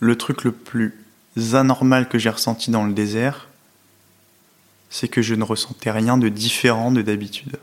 Le 0.00 0.16
truc 0.16 0.44
le 0.44 0.52
plus 0.52 0.94
anormal 1.52 2.08
que 2.08 2.18
j'ai 2.18 2.30
ressenti 2.30 2.70
dans 2.70 2.84
le 2.84 2.92
désert, 2.92 3.48
c'est 4.88 5.08
que 5.08 5.22
je 5.22 5.34
ne 5.34 5.44
ressentais 5.44 5.90
rien 5.90 6.16
de 6.18 6.28
différent 6.28 6.90
de 6.90 7.02
d'habitude. 7.02 7.56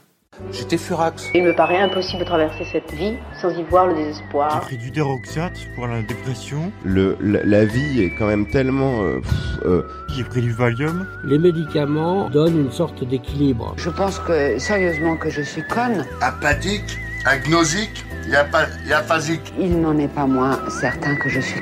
J'étais 0.52 0.78
furax. 0.78 1.24
Il 1.34 1.44
me 1.44 1.56
paraît 1.56 1.80
impossible 1.80 2.20
de 2.20 2.26
traverser 2.26 2.64
cette 2.72 2.92
vie 2.94 3.16
sans 3.42 3.50
y 3.50 3.64
voir 3.64 3.88
le 3.88 3.96
J'ai 3.96 4.04
désespoir. 4.06 4.62
pris 4.62 4.78
du 4.78 4.92
déroxate 4.92 5.58
pour 5.76 5.88
la 5.88 6.04
dépression. 6.04 6.72
Le, 6.86 7.18
la, 7.20 7.44
la 7.44 7.66
vie 7.66 8.04
est 8.04 8.14
quand 8.16 8.28
même 8.28 8.48
tellement... 8.52 9.02
euh, 9.02 9.20
euh, 9.66 9.82
J'ai 10.16 10.24
pris 10.24 10.44
du 10.44 10.52
Valium. 10.52 11.08
Les 11.26 11.40
médicaments 11.40 12.30
donnent 12.30 12.60
une 12.66 12.72
sorte 12.72 13.04
d'équilibre. 13.04 13.74
Je 13.78 13.90
pense 13.90 14.20
que, 14.20 14.60
sérieusement, 14.60 15.18
que 15.18 15.32
je 15.32 15.42
suis 15.42 15.64
conne. 15.68 16.06
apathique, 16.22 17.00
agnosique, 17.26 18.06
y 18.28 18.94
aphasique. 18.94 19.54
Il 19.60 19.82
n'en 19.82 19.98
est 19.98 20.08
pas 20.08 20.28
moins 20.28 20.60
certain 20.70 21.16
que 21.16 21.30
je 21.30 21.40
suis 21.40 21.62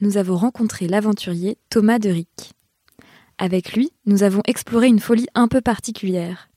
Nous 0.00 0.16
avons 0.16 0.36
rencontré 0.36 0.88
l'aventurier 0.88 1.56
Thomas 1.70 1.98
de 1.98 2.10
Rick. 2.10 2.52
Avec 3.38 3.72
lui, 3.72 3.90
nous 4.04 4.22
avons 4.22 4.42
exploré 4.46 4.88
une 4.88 5.00
folie 5.00 5.26
un 5.34 5.48
peu 5.48 5.60
particulière, 5.60 6.48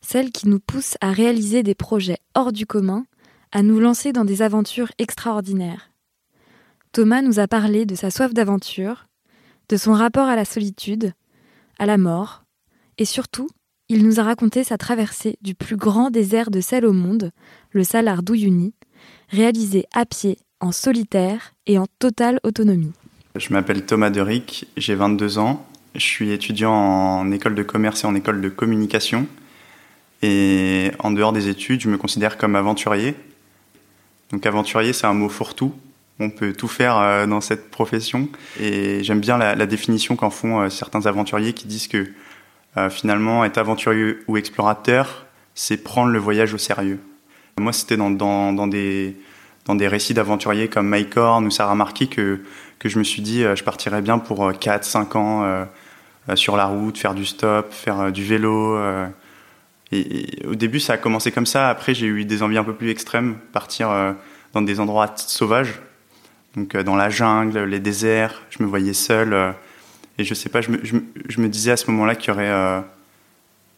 celle 0.00 0.30
qui 0.30 0.48
nous 0.48 0.60
pousse 0.60 0.96
à 1.00 1.10
réaliser 1.12 1.62
des 1.62 1.74
projets 1.74 2.18
hors 2.34 2.52
du 2.52 2.66
commun, 2.66 3.04
à 3.50 3.62
nous 3.62 3.80
lancer 3.80 4.12
dans 4.12 4.24
des 4.24 4.42
aventures 4.42 4.90
extraordinaires. 4.98 5.90
Thomas 6.92 7.22
nous 7.22 7.40
a 7.40 7.48
parlé 7.48 7.86
de 7.86 7.94
sa 7.94 8.10
soif 8.10 8.32
d'aventure, 8.32 9.08
de 9.68 9.76
son 9.76 9.92
rapport 9.92 10.28
à 10.28 10.36
la 10.36 10.44
solitude, 10.44 11.12
à 11.78 11.86
la 11.86 11.98
mort, 11.98 12.44
et 12.98 13.04
surtout, 13.04 13.48
il 13.88 14.04
nous 14.06 14.20
a 14.20 14.22
raconté 14.22 14.64
sa 14.64 14.78
traversée 14.78 15.38
du 15.42 15.54
plus 15.54 15.76
grand 15.76 16.10
désert 16.10 16.50
de 16.50 16.60
sel 16.60 16.86
au 16.86 16.92
monde, 16.92 17.30
le 17.70 17.84
Salar 17.84 18.22
d'Uyuni, 18.22 18.74
réalisé 19.28 19.86
à 19.92 20.06
pied, 20.06 20.38
en 20.62 20.72
solitaire 20.72 21.52
et 21.66 21.76
en 21.76 21.86
totale 21.98 22.40
autonomie. 22.44 22.92
Je 23.36 23.52
m'appelle 23.52 23.84
Thomas 23.84 24.10
Deric, 24.10 24.66
j'ai 24.76 24.94
22 24.94 25.38
ans, 25.38 25.66
je 25.94 26.00
suis 26.00 26.30
étudiant 26.30 26.72
en 26.72 27.30
école 27.32 27.54
de 27.54 27.62
commerce 27.62 28.04
et 28.04 28.06
en 28.06 28.14
école 28.14 28.40
de 28.40 28.48
communication. 28.48 29.26
Et 30.22 30.92
en 31.00 31.10
dehors 31.10 31.32
des 31.32 31.48
études, 31.48 31.80
je 31.80 31.88
me 31.88 31.98
considère 31.98 32.38
comme 32.38 32.54
aventurier. 32.54 33.14
Donc 34.30 34.46
aventurier, 34.46 34.92
c'est 34.92 35.06
un 35.06 35.14
mot 35.14 35.28
fourre-tout. 35.28 35.74
On 36.20 36.30
peut 36.30 36.52
tout 36.52 36.68
faire 36.68 36.96
euh, 36.98 37.26
dans 37.26 37.40
cette 37.40 37.70
profession. 37.70 38.28
Et 38.60 39.02
j'aime 39.02 39.20
bien 39.20 39.36
la, 39.36 39.66
définition 39.66 40.14
qu'en 40.14 40.30
font 40.30 40.60
euh, 40.60 40.68
certains 40.68 41.06
aventuriers 41.06 41.52
qui 41.52 41.66
disent 41.66 41.88
que 41.88 42.06
euh, 42.76 42.88
finalement, 42.88 43.44
être 43.44 43.58
aventurier 43.58 44.18
ou 44.28 44.36
explorateur, 44.36 45.26
c'est 45.54 45.78
prendre 45.78 46.12
le 46.12 46.18
voyage 46.20 46.54
au 46.54 46.58
sérieux. 46.58 47.00
Moi, 47.58 47.72
c'était 47.72 47.96
dans, 47.96 48.10
dans 48.10 48.66
des, 48.68 49.16
dans 49.66 49.74
des 49.74 49.88
récits 49.88 50.14
d'aventuriers 50.14 50.68
comme 50.68 50.88
Mike 50.88 51.16
Horn 51.16 51.46
ou 51.46 51.50
Sarah 51.50 51.74
Marquis 51.74 52.08
que, 52.08 52.40
que 52.78 52.88
je 52.88 52.98
me 52.98 53.04
suis 53.04 53.22
dit 53.22 53.44
euh, 53.44 53.54
je 53.56 53.62
partirais 53.64 54.02
bien 54.02 54.18
pour 54.18 54.50
4-5 54.50 55.16
ans 55.16 55.44
euh, 55.44 55.64
euh, 56.28 56.36
sur 56.36 56.56
la 56.56 56.66
route, 56.66 56.98
faire 56.98 57.14
du 57.14 57.24
stop, 57.24 57.72
faire 57.72 58.00
euh, 58.00 58.10
du 58.10 58.24
vélo. 58.24 58.76
euh. 58.76 59.06
Et, 59.92 60.44
au 60.46 60.54
début, 60.54 60.80
ça 60.80 60.94
a 60.94 60.96
commencé 60.96 61.30
comme 61.32 61.46
ça. 61.46 61.68
Après, 61.68 61.94
j'ai 61.94 62.06
eu 62.06 62.24
des 62.24 62.42
envies 62.42 62.56
un 62.58 62.64
peu 62.64 62.74
plus 62.74 62.90
extrêmes, 62.90 63.36
partir 63.52 63.90
euh, 63.90 64.12
dans 64.54 64.62
des 64.62 64.80
endroits 64.80 65.12
sauvages, 65.16 65.80
donc 66.56 66.74
euh, 66.74 66.82
dans 66.82 66.96
la 66.96 67.10
jungle, 67.10 67.64
les 67.64 67.78
déserts. 67.80 68.42
Je 68.50 68.62
me 68.62 68.68
voyais 68.68 68.94
seul. 68.94 69.32
euh, 69.34 69.52
et 70.18 70.24
je 70.24 70.34
sais 70.34 70.48
pas, 70.48 70.60
je 70.60 70.70
me, 70.70 70.80
je 70.82 71.40
me- 71.40 71.48
disais 71.48 71.72
à 71.72 71.76
ce 71.76 71.90
moment-là 71.90 72.14
qu'il 72.14 72.28
y 72.28 72.34
aurait 72.34 72.50
euh, 72.50 72.80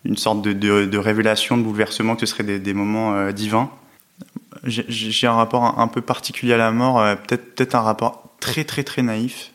une 0.05 0.17
sorte 0.17 0.43
de, 0.43 0.53
de- 0.53 0.99
révélation, 0.99 1.57
de 1.57 1.63
bouleversement, 1.63 2.15
que 2.17 2.21
ce 2.21 2.27
serait 2.27 2.59
des, 2.59 2.75
moments 2.75 3.15
euh, 3.15 3.33
divins. 3.33 3.71
J'ai- 4.67 5.27
un 5.27 5.33
rapport 5.33 5.79
un, 5.79 5.89
peu 5.89 6.01
particulier 6.01 6.55
à 6.55 6.57
la 6.57 6.71
mort, 6.71 6.99
euh, 7.01 7.17
peut-être 7.17 7.75
un 7.75 7.81
rapport 7.81 8.35
très 8.41 8.65
très 8.65 8.83
très 8.85 9.03
naïf. 9.03 9.53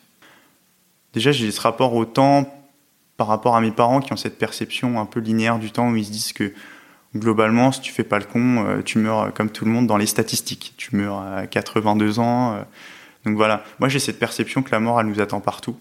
Déjà, 1.12 1.32
j'ai 1.32 1.50
ce 1.50 1.60
rapport 1.60 1.94
au 1.94 2.04
temps 2.04 2.52
par 3.16 3.26
rapport 3.26 3.56
à 3.56 3.60
mes 3.60 3.72
parents 3.72 4.00
qui 4.00 4.12
ont 4.12 4.16
cette 4.16 4.38
perception 4.38 5.00
un 5.00 5.06
peu 5.06 5.20
linéaire 5.20 5.58
du 5.58 5.70
temps 5.70 5.90
où 5.90 5.96
ils 5.96 6.04
se 6.04 6.10
disent 6.10 6.32
que 6.32 6.52
globalement, 7.16 7.72
si 7.72 7.80
tu 7.80 7.92
fais 7.92 8.04
pas 8.04 8.18
le 8.18 8.24
con, 8.24 8.64
euh, 8.66 8.82
tu 8.82 8.98
meurs 8.98 9.20
euh, 9.20 9.30
comme 9.30 9.50
tout 9.50 9.64
le 9.64 9.70
monde 9.70 9.86
dans 9.86 9.96
les 9.96 10.06
statistiques. 10.06 10.74
Tu 10.76 10.94
meurs 10.96 11.18
à 11.18 11.46
82 11.46 12.18
ans. 12.20 12.64
Donc 13.24 13.36
voilà, 13.36 13.64
moi 13.80 13.88
j'ai 13.88 13.98
cette 13.98 14.18
perception 14.18 14.62
que 14.62 14.70
la 14.70 14.80
mort, 14.80 15.00
elle 15.00 15.06
nous 15.06 15.20
attend 15.20 15.40
partout. 15.40 15.76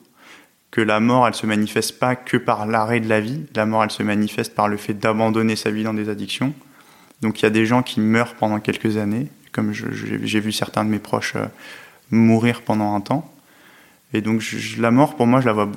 Que 0.71 0.81
la 0.81 0.99
mort, 0.99 1.27
elle 1.27 1.33
se 1.35 1.45
manifeste 1.45 1.97
pas 1.99 2.15
que 2.15 2.37
par 2.37 2.65
l'arrêt 2.67 2.99
de 2.99 3.07
la 3.09 3.21
vie. 3.21 3.45
La 3.55 3.65
mort, 3.65 3.83
elle 3.83 3.91
se 3.91 4.03
manifeste 4.03 4.53
par 4.53 4.67
le 4.67 4.77
fait 4.77 4.93
d'abandonner 4.93 5.55
sa 5.55 5.71
vie 5.71 5.83
dans 5.83 5.93
des 5.93 6.09
addictions. 6.09 6.53
Donc 7.21 7.39
il 7.39 7.43
y 7.43 7.45
a 7.45 7.49
des 7.49 7.65
gens 7.65 7.83
qui 7.83 7.99
meurent 7.99 8.35
pendant 8.35 8.59
quelques 8.59 8.97
années, 8.97 9.27
comme 9.51 9.73
j'ai 9.73 10.39
vu 10.39 10.51
certains 10.51 10.85
de 10.85 10.89
mes 10.89 10.99
proches 10.99 11.35
euh, 11.35 11.45
mourir 12.11 12.61
pendant 12.61 12.95
un 12.95 13.01
temps. 13.01 13.31
Et 14.13 14.21
donc 14.21 14.43
la 14.77 14.91
mort, 14.91 15.15
pour 15.15 15.27
moi, 15.27 15.41
je 15.41 15.45
la 15.45 15.53
vois 15.53 15.69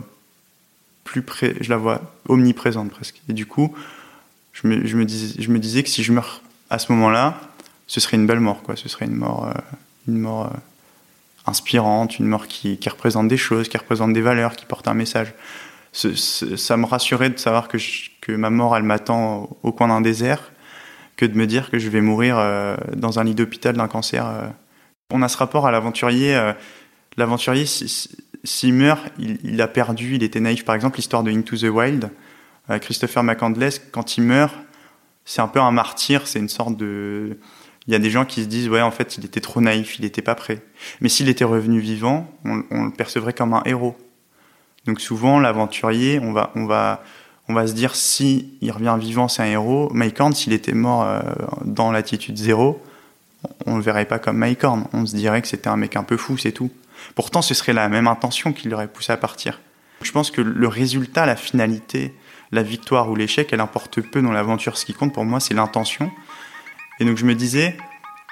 plus 1.04 1.24
je 1.60 1.68
la 1.68 1.76
vois 1.76 2.00
omniprésente 2.28 2.90
presque. 2.90 3.20
Et 3.28 3.32
du 3.32 3.46
coup, 3.46 3.74
je 4.52 4.66
me, 4.66 5.04
disais, 5.04 5.82
que 5.82 5.88
si 5.88 6.02
je 6.02 6.12
meurs 6.12 6.42
à 6.70 6.78
ce 6.78 6.92
moment-là, 6.92 7.40
ce 7.86 8.00
serait 8.00 8.16
une 8.16 8.26
belle 8.26 8.40
mort, 8.40 8.62
quoi. 8.62 8.76
Ce 8.76 8.88
serait 8.88 9.06
une 9.06 9.16
mort, 9.16 9.48
euh, 9.48 9.52
une 10.08 10.18
mort 10.18 10.46
euh, 10.46 10.56
inspirante, 11.46 12.18
une 12.18 12.26
mort 12.26 12.46
qui, 12.46 12.78
représente 12.88 13.28
des 13.28 13.36
choses, 13.36 13.68
qui 13.68 13.76
représente 13.76 14.12
des 14.12 14.20
valeurs, 14.20 14.56
qui 14.56 14.66
porte 14.66 14.88
un 14.88 14.94
message. 14.94 15.34
Ça 15.92 16.76
me 16.76 16.86
rassurait 16.86 17.30
de 17.30 17.38
savoir 17.38 17.68
que, 17.68 18.32
ma 18.32 18.50
mort, 18.50 18.76
elle 18.76 18.82
m'attend 18.82 19.54
au 19.62 19.72
coin 19.72 19.88
d'un 19.88 20.00
désert, 20.00 20.51
que 21.22 21.32
de 21.32 21.38
me 21.38 21.46
dire 21.46 21.70
que 21.70 21.78
je 21.78 21.88
vais 21.88 22.00
mourir 22.00 22.36
euh, 22.38 22.76
dans 22.96 23.20
un 23.20 23.24
lit 23.24 23.36
d'hôpital 23.36 23.76
d'un 23.76 23.86
cancer. 23.86 24.26
euh. 24.26 24.48
On 25.12 25.22
a 25.22 25.28
ce 25.28 25.36
rapport 25.36 25.66
à 25.68 25.70
l'aventurier. 25.70 26.34
euh, 26.34 26.52
l'aventurier, 27.16 27.64
si- 27.64 27.88
si- 27.88 28.08
s'il 28.42 28.74
meurt, 28.74 29.00
il, 29.20 29.60
a 29.62 29.68
perdu, 29.68 30.16
il 30.16 30.24
était 30.24 30.40
naïf. 30.40 30.64
Par 30.64 30.74
exemple, 30.74 30.96
l'histoire 30.96 31.22
de 31.22 31.30
Into 31.30 31.56
the 31.56 31.70
Wild, 31.70 32.10
Christopher 32.80 33.22
McCandless, 33.22 33.78
quand 33.92 34.16
il 34.16 34.24
meurt, 34.24 34.52
c'est 35.24 35.40
un 35.40 35.46
peu 35.46 35.60
un 35.60 35.70
martyr, 35.70 36.26
c'est 36.26 36.40
une 36.40 36.48
sorte 36.48 36.76
de... 36.76 37.38
Il 37.86 37.92
y 37.92 37.96
a 37.96 38.00
des 38.00 38.10
gens 38.10 38.24
qui 38.24 38.42
se 38.42 38.48
disent, 38.48 38.68
ouais, 38.68 38.80
en 38.80 38.90
fait, 38.90 39.16
il 39.16 39.24
était 39.24 39.40
trop 39.40 39.60
naïf, 39.60 39.96
il 39.98 40.02
n'était 40.02 40.22
pas 40.22 40.34
prêt. 40.34 40.60
Mais 41.00 41.08
s'il 41.08 41.28
était 41.28 41.44
revenu 41.44 41.78
vivant, 41.78 42.28
on, 42.44 42.64
on 42.72 42.84
le 42.86 42.90
percevrait 42.90 43.32
comme 43.32 43.54
un 43.54 43.62
héros. 43.64 43.96
Donc 44.86 45.00
souvent, 45.00 45.38
l'aventurier, 45.38 46.18
on 46.20 46.32
va, 46.32 46.50
on, 46.56 46.66
va, 46.66 47.04
on 47.52 47.54
va 47.54 47.66
se 47.66 47.74
dire, 47.74 47.94
si 47.94 48.54
il 48.62 48.70
revient 48.72 48.96
vivant, 48.98 49.28
c'est 49.28 49.42
un 49.42 49.46
héros. 49.46 49.90
Mike 49.92 50.18
Horn, 50.18 50.32
s'il 50.32 50.54
était 50.54 50.72
mort 50.72 51.02
euh, 51.02 51.20
dans 51.66 51.92
l'attitude 51.92 52.38
zéro, 52.38 52.82
on 53.66 53.76
le 53.76 53.82
verrait 53.82 54.06
pas 54.06 54.18
comme 54.18 54.38
Mike 54.38 54.64
Horn. 54.64 54.86
On 54.94 55.04
se 55.04 55.14
dirait 55.14 55.42
que 55.42 55.48
c'était 55.48 55.68
un 55.68 55.76
mec 55.76 55.96
un 55.96 56.02
peu 56.02 56.16
fou, 56.16 56.38
c'est 56.38 56.52
tout. 56.52 56.70
Pourtant, 57.14 57.42
ce 57.42 57.52
serait 57.52 57.74
la 57.74 57.90
même 57.90 58.08
intention 58.08 58.54
qui 58.54 58.68
l'aurait 58.68 58.88
poussé 58.88 59.12
à 59.12 59.18
partir. 59.18 59.60
Je 60.00 60.12
pense 60.12 60.30
que 60.30 60.40
le 60.40 60.66
résultat, 60.66 61.26
la 61.26 61.36
finalité, 61.36 62.14
la 62.52 62.62
victoire 62.62 63.10
ou 63.10 63.16
l'échec, 63.16 63.52
elle 63.52 63.60
importe 63.60 64.00
peu 64.00 64.22
dans 64.22 64.32
l'aventure. 64.32 64.78
Ce 64.78 64.86
qui 64.86 64.94
compte 64.94 65.12
pour 65.12 65.26
moi, 65.26 65.38
c'est 65.38 65.52
l'intention. 65.52 66.10
Et 67.00 67.04
donc 67.04 67.18
je 67.18 67.26
me 67.26 67.34
disais, 67.34 67.76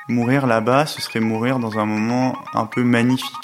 mourir 0.09 0.47
là-bas, 0.47 0.87
ce 0.87 1.03
serait 1.03 1.21
mourir 1.21 1.59
dans 1.59 1.79
un 1.79 1.85
moment 1.85 2.39
un 2.55 2.65
peu 2.65 2.83
magnifique. 2.83 3.35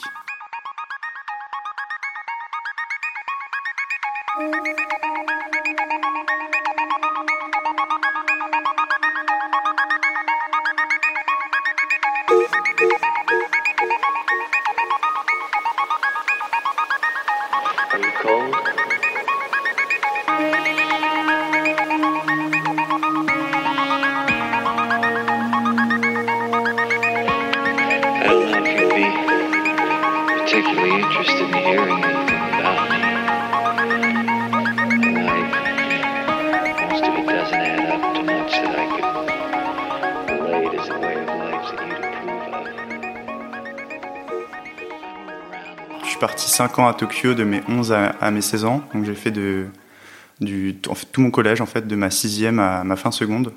5 46.57 46.79
ans 46.79 46.89
à 46.89 46.95
Tokyo 46.95 47.35
de 47.35 47.45
mes 47.45 47.61
11 47.69 47.93
à, 47.93 48.31
mes 48.31 48.41
16 48.41 48.65
ans. 48.65 48.83
Donc 48.95 49.05
j'ai 49.05 49.15
fait 49.15 49.31
tout 49.31 51.21
mon 51.21 51.31
collège, 51.31 51.61
en 51.61 51.67
fait, 51.67 51.87
de 51.87 51.97
ma 51.97 52.11
sixième 52.11 52.59
à 52.59 52.83
ma 52.83 52.97
fin 52.97 53.11
seconde. 53.11 53.53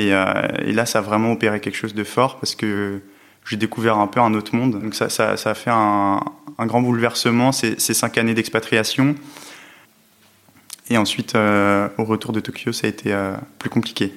Et, 0.00 0.12
euh, 0.12 0.48
et, 0.64 0.72
là, 0.72 0.86
ça 0.86 0.98
a 0.98 1.02
vraiment 1.02 1.30
opéré 1.30 1.60
quelque 1.60 1.76
chose 1.76 1.94
de 1.94 2.02
fort 2.02 2.38
parce 2.40 2.56
que 2.56 3.00
j'ai 3.48 3.56
découvert 3.56 3.98
un 3.98 4.08
peu 4.08 4.18
un 4.18 4.34
autre 4.34 4.56
monde. 4.56 4.82
Donc 4.82 4.96
ça, 4.96 5.06
a 5.06 5.54
fait 5.54 5.70
un, 5.70 6.20
grand 6.58 6.82
bouleversement, 6.82 7.52
ces, 7.52 7.78
ces 7.78 7.94
cinq 7.94 8.18
années 8.18 8.34
d'expatriation. 8.34 9.14
Et 10.90 10.98
ensuite, 10.98 11.36
euh, 11.36 11.88
au 11.96 12.04
retour 12.04 12.32
de 12.32 12.40
Tokyo, 12.40 12.72
ça 12.72 12.88
a 12.88 12.90
été 12.90 13.12
euh, 13.12 13.36
plus 13.60 13.70
compliqué. 13.70 14.12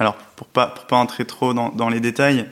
Alors, 0.00 0.16
pour 0.16 0.48
pas, 0.48 0.66
pas 0.66 0.96
entrer 0.96 1.26
trop 1.26 1.54
dans, 1.54 1.88
les 1.88 2.00
détails 2.00 2.44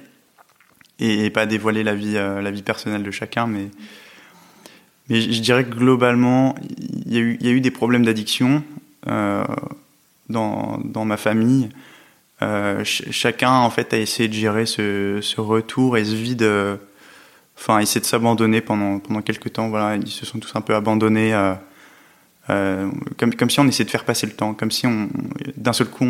et, 1.00 1.26
et, 1.26 1.31
pas 1.31 1.47
dévoiler 1.47 1.83
la 1.83 1.97
vie, 1.97 2.15
la 2.15 2.50
vie 2.53 2.62
personnelle 2.62 3.03
de 3.03 3.11
chacun, 3.11 3.49
mais, 3.49 3.71
mais 5.11 5.21
je 5.21 5.41
dirais 5.43 5.65
que 5.65 5.75
globalement, 5.75 6.55
il 7.07 7.15
y, 7.15 7.49
a 7.49 7.51
eu, 7.51 7.61
des 7.61 7.73
problèmes 7.73 8.05
d'addiction 8.05 8.62
euh, 9.09 9.45
dans, 10.29 11.05
ma 11.05 11.17
famille. 11.17 11.69
Euh, 12.43 12.85
ch 12.85 13.11
chacun 13.11 13.53
en 13.53 13.71
fait 13.71 13.93
a 13.93 13.99
essayé 13.99 14.29
de 14.29 14.33
gérer 14.33 14.65
ce, 14.65 15.41
retour 15.41 15.99
et 15.99 16.05
ce 16.05 16.15
vide, 16.15 16.43
euh, 16.43 16.77
enfin 17.59 17.81
essayer 17.81 18.01
de 18.01 18.07
s'abandonner 18.07 18.61
pendant 18.61 19.01
pendant 19.01 19.21
quelques 19.21 19.53
temps. 19.53 19.69
Voilà, 19.69 19.97
ils 19.97 20.07
se 20.07 20.25
sont 20.25 20.39
tous 20.39 20.55
un 20.55 20.61
peu 20.61 20.77
abandonnés, 20.77 21.35
comme 22.47 23.51
si 23.51 23.59
on 23.59 23.67
essayait 23.67 23.85
de 23.85 23.91
faire 23.91 24.05
passer 24.05 24.27
le 24.27 24.33
temps, 24.33 24.55
comme 24.55 24.71
si 24.71 24.87
d'un 25.57 25.73
seul 25.73 25.89
coup 25.89 26.07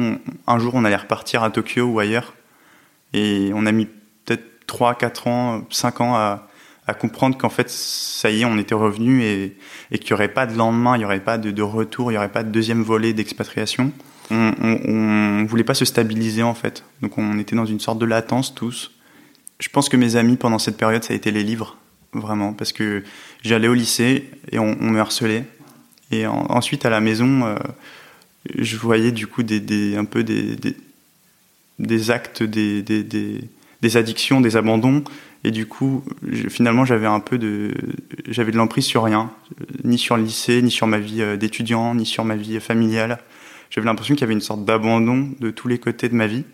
un 0.46 0.58
jour 0.58 0.74
on 0.74 0.84
allait 0.84 0.94
repartir 0.94 1.42
à 1.42 1.50
Tokyo 1.50 1.84
ou 1.84 1.98
ailleurs, 2.00 2.34
et 3.14 3.50
on 3.54 3.64
a 3.64 3.72
mis 3.72 3.86
peut-être 4.26 4.66
3, 4.66 4.94
4 4.96 5.26
ans, 5.26 5.66
5 5.70 6.00
ans 6.02 6.14
à, 6.16 6.49
à 6.90 6.94
comprendre 6.94 7.38
qu'en 7.38 7.48
fait 7.48 7.70
ça 7.70 8.30
y 8.30 8.42
est 8.42 8.44
on 8.44 8.58
était 8.58 8.74
revenu 8.74 9.22
et, 9.22 9.56
qu'il 9.90 10.06
n'y 10.08 10.12
aurait 10.12 10.28
pas 10.28 10.46
de 10.46 10.56
lendemain, 10.56 10.96
il 10.96 10.98
n'y 10.98 11.04
aurait 11.04 11.20
pas 11.20 11.38
de, 11.38 11.62
retour, 11.62 12.10
il 12.10 12.14
n'y 12.14 12.18
aurait 12.18 12.32
pas 12.32 12.42
de 12.42 12.50
deuxième 12.50 12.82
volet 12.82 13.12
d'expatriation 13.12 13.92
on, 14.30 14.52
on, 14.62 15.44
voulait 15.44 15.64
pas 15.64 15.74
se 15.74 15.84
stabiliser 15.84 16.42
en 16.42 16.54
fait. 16.54 16.84
Donc 17.02 17.18
on 17.18 17.38
était 17.38 17.56
dans 17.56 17.66
une 17.66 17.80
sorte 17.80 17.98
de 17.98 18.06
latence 18.06 18.54
tous. 18.54 18.92
Je 19.58 19.68
pense 19.68 19.88
que 19.88 19.96
mes 19.96 20.16
amis 20.16 20.36
pendant 20.36 20.58
cette 20.58 20.76
période, 20.76 21.04
ça 21.04 21.12
a 21.12 21.16
été 21.16 21.30
les 21.30 21.42
livres, 21.42 21.76
vraiment, 22.12 22.52
parce 22.52 22.72
que 22.72 23.02
j'allais 23.42 23.68
au 23.68 23.74
lycée 23.74 24.30
et 24.50 24.58
on, 24.58 24.74
me 24.76 24.98
harcelait. 24.98 25.44
Et 26.10 26.26
en, 26.26 26.46
ensuite 26.48 26.86
à 26.86 26.90
la 26.90 27.00
maison, 27.00 27.44
euh, 27.44 27.56
je 28.56 28.76
voyais 28.76 29.12
du 29.12 29.26
coup 29.26 29.42
des, 29.42 29.96
un 29.96 30.04
peu 30.04 30.24
des, 30.24 30.56
des 31.78 32.10
actes, 32.10 32.42
des, 32.42 32.82
des, 33.82 33.96
addictions, 33.96 34.40
des 34.40 34.56
abandons. 34.56 35.04
Et 35.44 35.50
du 35.50 35.66
coup, 35.66 36.04
finalement, 36.48 36.84
j'avais 36.84 37.06
un 37.06 37.20
peu 37.20 37.38
de, 37.38 37.72
j'avais 38.28 38.52
de 38.52 38.56
l'emprise 38.56 38.84
sur 38.84 39.04
rien, 39.04 39.30
ni 39.84 39.98
sur 39.98 40.16
le 40.16 40.22
lycée, 40.22 40.60
ni 40.62 40.70
sur 40.70 40.86
ma 40.86 40.98
vie 40.98 41.22
euh, 41.22 41.36
d'étudiant, 41.36 41.94
ni 41.94 42.04
sur 42.04 42.24
ma 42.24 42.36
vie 42.36 42.60
familiale 42.60 43.20
j'avais 43.70 43.86
l'impression 43.86 44.14
qu'il 44.14 44.22
y 44.22 44.24
avait 44.24 44.34
une 44.34 44.40
sorte 44.40 44.64
d'abandon 44.64 45.30
de 45.38 45.50
tous 45.50 45.68
les 45.68 45.78
côtés 45.78 46.08
de 46.08 46.14
ma 46.14 46.26
vie. 46.26 46.44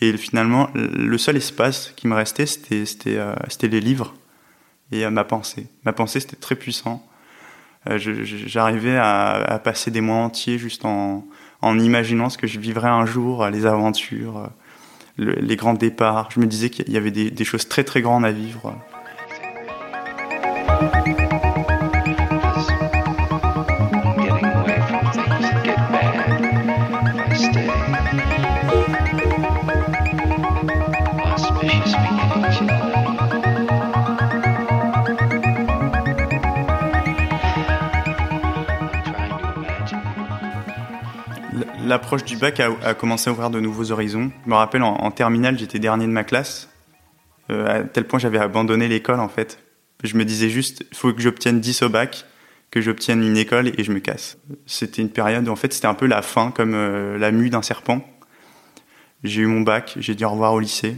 Et 0.00 0.16
finalement, 0.16 0.70
le 0.74 1.18
seul 1.18 1.36
espace 1.36 1.92
qui 1.96 2.08
me 2.08 2.14
restait, 2.14 2.46
c'était, 2.46 2.86
c'était, 2.86 3.16
euh, 3.16 3.34
les 3.62 3.80
livres 3.80 4.14
et 4.92 5.04
euh, 5.04 5.10
ma 5.10 5.24
pensée. 5.24 5.66
Ma 5.84 5.92
pensée, 5.92 6.20
c'était 6.20 6.36
très 6.36 6.56
puissant. 6.56 7.04
Euh, 7.88 7.98
j'arrivais 7.98 8.96
à, 8.96 9.32
à, 9.32 9.58
passer 9.58 9.90
des 9.90 10.00
mois 10.00 10.16
entiers 10.16 10.58
juste 10.58 10.84
en, 10.84 11.26
en 11.60 11.78
imaginant 11.78 12.30
ce 12.30 12.38
que 12.38 12.46
je 12.46 12.58
vivrais 12.58 12.88
un 12.88 13.04
jour, 13.04 13.46
les 13.48 13.66
aventures, 13.66 14.48
le, 15.16 15.32
les 15.34 15.56
grands 15.56 15.74
départs. 15.74 16.30
Je 16.30 16.40
me 16.40 16.46
disais 16.46 16.70
qu'il 16.70 16.90
y 16.90 16.96
avait 16.96 17.10
des, 17.10 17.30
des 17.30 17.44
choses 17.44 17.68
très 17.68 17.84
très 17.84 18.02
grandes 18.02 18.24
à 18.24 18.32
vivre. 18.32 18.74
L'approche 41.94 42.24
du 42.24 42.36
bac 42.36 42.58
a, 42.58 42.94
commencé 42.94 43.30
à 43.30 43.32
ouvrir 43.32 43.50
de 43.50 43.60
nouveaux 43.60 43.92
horizons. 43.92 44.32
Je 44.44 44.50
me 44.50 44.56
rappelle, 44.56 44.82
en, 44.82 44.96
en 44.96 45.12
terminale, 45.12 45.56
j'étais 45.56 45.78
dernier 45.78 46.06
de 46.06 46.10
ma 46.10 46.24
classe, 46.24 46.68
euh, 47.52 47.82
à 47.82 47.84
tel 47.84 48.04
point 48.04 48.18
j'avais 48.18 48.40
abandonné 48.40 48.88
l'école 48.88 49.20
en 49.20 49.28
fait. 49.28 49.60
Je 50.02 50.16
me 50.16 50.24
disais 50.24 50.50
juste, 50.50 50.84
il 50.90 50.96
faut 50.96 51.12
que 51.12 51.22
j'obtienne 51.22 51.60
10 51.60 51.82
au 51.82 51.88
bac, 51.88 52.24
que 52.72 52.80
j'obtienne 52.80 53.22
une 53.22 53.36
école 53.36 53.68
et 53.78 53.84
je 53.84 53.92
me 53.92 54.00
casse. 54.00 54.38
C'était 54.66 55.02
une 55.02 55.08
période 55.08 55.48
en 55.48 55.54
fait 55.54 55.72
c'était 55.72 55.86
un 55.86 55.94
peu 55.94 56.06
la 56.06 56.20
fin, 56.20 56.50
comme 56.50 56.74
euh, 56.74 57.16
la 57.16 57.30
mue 57.30 57.48
d'un 57.48 57.62
serpent. 57.62 58.04
J'ai 59.22 59.42
eu 59.42 59.46
mon 59.46 59.60
bac, 59.60 59.94
j'ai 59.96 60.16
dit 60.16 60.24
au 60.24 60.30
revoir 60.30 60.52
au 60.52 60.58
lycée 60.58 60.96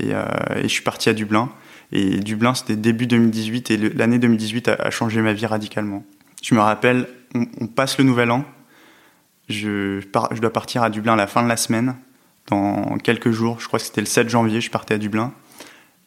et, 0.00 0.12
euh, 0.12 0.24
et, 0.56 0.62
je 0.62 0.66
suis 0.66 0.82
parti 0.82 1.08
à 1.08 1.12
Dublin. 1.12 1.52
Et 1.92 2.16
Dublin, 2.16 2.52
c'était 2.54 2.74
début 2.74 3.06
2018 3.06 3.70
et 3.70 3.76
l'année 3.76 4.18
2018 4.18 4.70
a, 4.70 4.90
changé 4.90 5.22
ma 5.22 5.34
vie 5.34 5.46
radicalement. 5.46 6.02
Je 6.42 6.56
me 6.56 6.60
rappelle, 6.60 7.06
on 7.60 7.68
passe 7.68 7.96
le 7.98 8.02
nouvel 8.02 8.32
an, 8.32 8.44
je, 9.48 10.04
pars, 10.06 10.28
je 10.34 10.40
dois 10.40 10.52
partir 10.52 10.82
à 10.82 10.90
Dublin 10.90 11.14
à 11.14 11.16
la 11.16 11.26
fin 11.26 11.42
de 11.42 11.48
la 11.48 11.56
semaine, 11.56 11.96
dans 12.48 12.98
quelques 12.98 13.30
jours. 13.30 13.60
Je 13.60 13.66
crois 13.66 13.78
que 13.78 13.84
c'était 13.84 14.00
le 14.00 14.06
7 14.06 14.28
janvier, 14.28 14.60
je 14.60 14.70
partais 14.70 14.94
à 14.94 14.98
Dublin. 14.98 15.32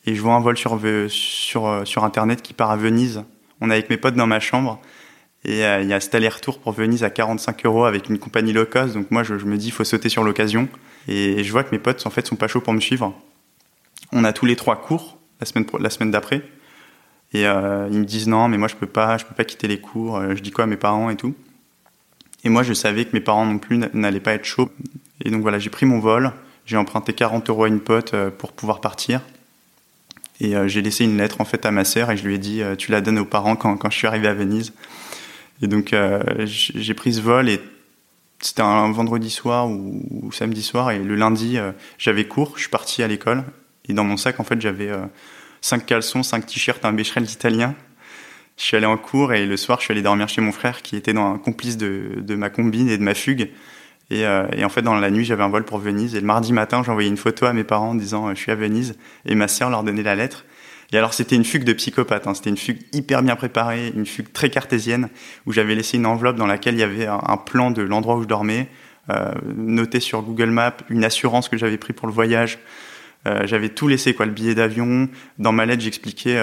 Et 0.06 0.15
je 0.15 0.21
vois 0.21 0.33
un 0.33 0.39
vol 0.39 0.57
sur, 0.57 0.80
sur, 1.09 1.81
sur 1.86 2.03
Internet 2.03 2.41
qui 2.41 2.53
part 2.53 2.71
à 2.71 2.77
Venise. 2.77 3.24
On 3.62 3.69
est 3.69 3.74
avec 3.74 3.89
mes 3.89 3.97
potes 3.97 4.15
dans 4.15 4.27
ma 4.27 4.39
chambre. 4.39 4.81
Et 5.45 5.65
euh, 5.65 5.81
il 5.81 5.88
y 5.88 5.94
a 5.94 6.00
cet 6.00 6.15
aller-retour 6.15 6.59
pour 6.59 6.74
Venise 6.74 7.03
à 7.03 7.09
45 7.09 7.65
euros 7.65 7.86
avec 7.86 8.09
une 8.09 8.19
compagnie 8.19 8.53
low 8.53 8.65
cost. 8.65 8.94
Donc 8.94 9.12
moi, 9.12 9.24
je, 9.24 9.38
je 9.38 9.45
me 9.45 9.57
dis, 9.57 9.68
il 9.68 9.71
faut 9.71 9.83
sauter 9.83 10.09
sur 10.09 10.24
l'occasion. 10.24 10.68
Et, 11.07 11.44
je 11.44 11.51
vois 11.51 11.63
que 11.63 11.71
mes 11.71 11.80
potes, 11.80 12.06
en 12.06 12.09
fait, 12.09 12.27
sont 12.27 12.36
pas 12.36 12.47
chauds 12.47 12.62
pour 12.62 12.74
me 12.74 12.81
suivre. 12.81 13.13
On 14.12 14.24
a 14.24 14.33
tous 14.33 14.45
les 14.45 14.56
trois 14.56 14.81
cours 14.81 15.18
la 15.39 15.45
semaine, 15.45 15.65
la 15.80 15.89
semaine 15.89 16.12
d'après. 16.12 16.44
Et 17.31 17.45
euh, 17.45 17.88
ils 17.91 18.00
me 18.00 18.06
disent 18.06 18.27
non, 18.27 18.47
mais 18.47 18.57
moi, 18.57 18.68
je 18.68 18.75
peux 18.75 18.88
pas, 18.88 19.18
je 19.18 19.25
peux 19.25 19.36
pas 19.36 19.45
quitter 19.45 19.68
les 19.68 19.80
cours. 19.80 20.18
Euh, 20.18 20.36
je 20.36 20.41
dis 20.41 20.51
quoi 20.51 20.65
à 20.65 20.68
mes 20.68 20.77
parents 20.77 21.09
et 21.09 21.15
tout. 21.15 21.36
Et 22.44 22.50
moi, 22.50 22.63
je 22.63 22.74
savais 22.74 23.06
que 23.06 23.12
mes 23.13 23.19
parents 23.19 23.45
non 23.45 23.57
plus 23.57 23.77
n'allaient 23.94 24.19
pas 24.19 24.33
être 24.33 24.45
chauds. 24.45 24.71
Et 25.24 25.31
donc 25.31 25.41
voilà, 25.41 25.59
j'ai 25.59 25.69
pris 25.69 25.86
mon 25.86 26.00
vol, 26.00 26.31
j'ai 26.65 26.77
emprunté 26.77 27.13
40 27.13 27.50
euros 27.50 27.65
à 27.65 27.68
une 27.68 27.81
pote 27.81 28.13
euh, 28.13 28.30
pour 28.30 28.53
pouvoir 28.53 28.81
partir. 28.81 29.21
Et 30.39 30.55
euh, 30.55 30.67
j'ai 30.67 30.81
laissé 30.81 31.03
une 31.03 31.17
lettre 31.17 31.41
en 31.41 31.46
fait 31.46 31.65
à 31.65 31.72
ma 31.72 31.84
sœur 31.84 32.12
et 32.12 32.17
je 32.17 32.25
lui 32.25 32.36
ai 32.36 32.38
dit 32.38 32.62
euh, 32.62 32.75
tu 32.75 32.91
la 32.91 33.01
donnes 33.01 33.19
aux 33.19 33.25
parents 33.25 33.58
quand, 33.58 33.75
quand 33.75 33.89
je 33.89 33.98
suis 33.98 34.08
arrivé 34.08 34.27
à 34.27 34.34
Venise. 34.34 34.74
Et 35.62 35.67
donc 35.67 35.93
j'ai 36.46 36.93
pris 36.93 37.15
ce 37.15 37.19
vol 37.19 37.50
et 37.50 37.60
c'était 38.39 38.62
un 38.62 38.93
vendredi 38.93 39.29
soir 39.29 39.69
ou, 39.69 40.31
samedi 40.31 40.63
soir 40.63 40.91
et 40.91 41.00
le 41.00 41.15
lundi 41.15 41.58
j'avais 41.98 42.25
cours, 42.25 42.53
je 42.55 42.62
suis 42.62 42.69
parti 42.69 43.03
à 43.03 43.08
l'école 43.08 43.43
et 43.89 43.93
dans 43.93 44.03
mon 44.03 44.15
sac 44.15 44.39
en 44.39 44.43
fait 44.43 44.62
j'avais 44.62 44.89
euh, 44.89 45.05
cinq 45.60 45.86
caleçons, 45.86 46.24
cinq 46.24 46.46
t-shirts, 46.46 46.86
un 46.86 46.93
bécherel 46.93 47.29
italien 47.29 47.75
je 48.60 48.66
suis 48.66 48.75
allé 48.75 48.86
en 48.86 48.98
cours 48.98 49.34
et 49.34 49.46
le 49.46 49.56
soir, 49.56 49.80
je 49.80 49.86
suis 49.86 49.94
allé 49.94 50.01
dormir 50.01 50.28
chez 50.28 50.42
mon 50.42 50.51
frère 50.51 50.82
qui 50.82 50.98
était 50.98 51.13
dans 51.13 51.34
un 51.34 51.38
complice 51.38 51.78
de, 51.78 52.36
ma 52.36 52.50
combine 52.50 52.89
et 52.89 52.98
de 52.98 53.04
ma 53.04 53.13
fugue. 53.13 53.51
Et, 54.12 54.25
euh, 54.25 54.48
et 54.51 54.66
en 54.66 54.70
fait, 54.70 54.82
dans 54.82 54.96
la 54.96 55.10
nuit, 55.10 55.24
j'avais 55.24 55.44
un 55.44 55.50
vol 55.50 55.63
pour 55.63 55.78
Venise. 55.78 56.13
Et 56.16 56.20
le 56.20 56.25
mardi 56.25 56.51
matin, 56.51 56.84
j'ai 56.84 56.92
envoyé 56.92 57.08
une 57.08 57.18
photo 57.18 57.46
à 57.46 57.54
mes 57.54 57.63
parents 57.63 57.92
en 57.92 57.96
disant 57.96 58.28
euh, 58.28 58.36
je 58.36 58.42
suis 58.42 58.51
à 58.51 58.56
Venise. 58.56 58.98
Et 59.25 59.34
ma 59.34 59.48
sœur 59.48 59.70
leur 59.70 59.84
donnait 59.84 60.04
la 60.04 60.16
lettre. 60.16 60.46
Et 60.92 60.98
alors, 60.98 61.13
c'était 61.13 61.38
une 61.38 61.46
fugue 61.46 61.63
de 61.63 61.72
psychopathe. 61.72 62.28
Hein. 62.28 62.34
C'était 62.34 62.50
une 62.50 62.58
fugue 62.58 62.82
hyper 62.92 63.24
bien 63.24 63.38
préparée, 63.38 63.94
une 63.96 64.06
fugue 64.06 64.32
très 64.34 64.50
cartésienne, 64.50 65.08
où 65.46 65.54
j'avais 65.54 65.74
laissé 65.74 65.96
une 65.96 66.06
enveloppe 66.06 66.36
dans 66.36 66.48
laquelle 66.48 66.74
il 66.74 66.82
y 66.82 66.84
avait 66.84 67.08
un, 67.08 67.38
plan 67.38 67.72
de 67.72 67.82
l'endroit 67.82 68.18
où 68.18 68.24
je 68.24 68.28
dormais, 68.28 68.68
euh, 69.10 69.32
noté 69.56 70.01
sur 70.01 70.22
Google 70.22 70.50
Maps, 70.50 70.75
une 70.89 71.06
assurance 71.06 71.48
que 71.48 71.56
j'avais 71.56 71.78
pris 71.78 71.94
pour 71.94 72.08
le 72.08 72.13
voyage. 72.13 72.60
J'avais 73.44 73.70
tout 73.70 73.88
laissé, 73.88 74.16
quoi, 74.16 74.25
le 74.25 74.32
billet 74.32 74.56
d'avion. 74.56 75.08
Dans 75.38 75.51
ma 75.51 75.68
lettre, 75.68 75.84
j'expliquais 75.84 76.39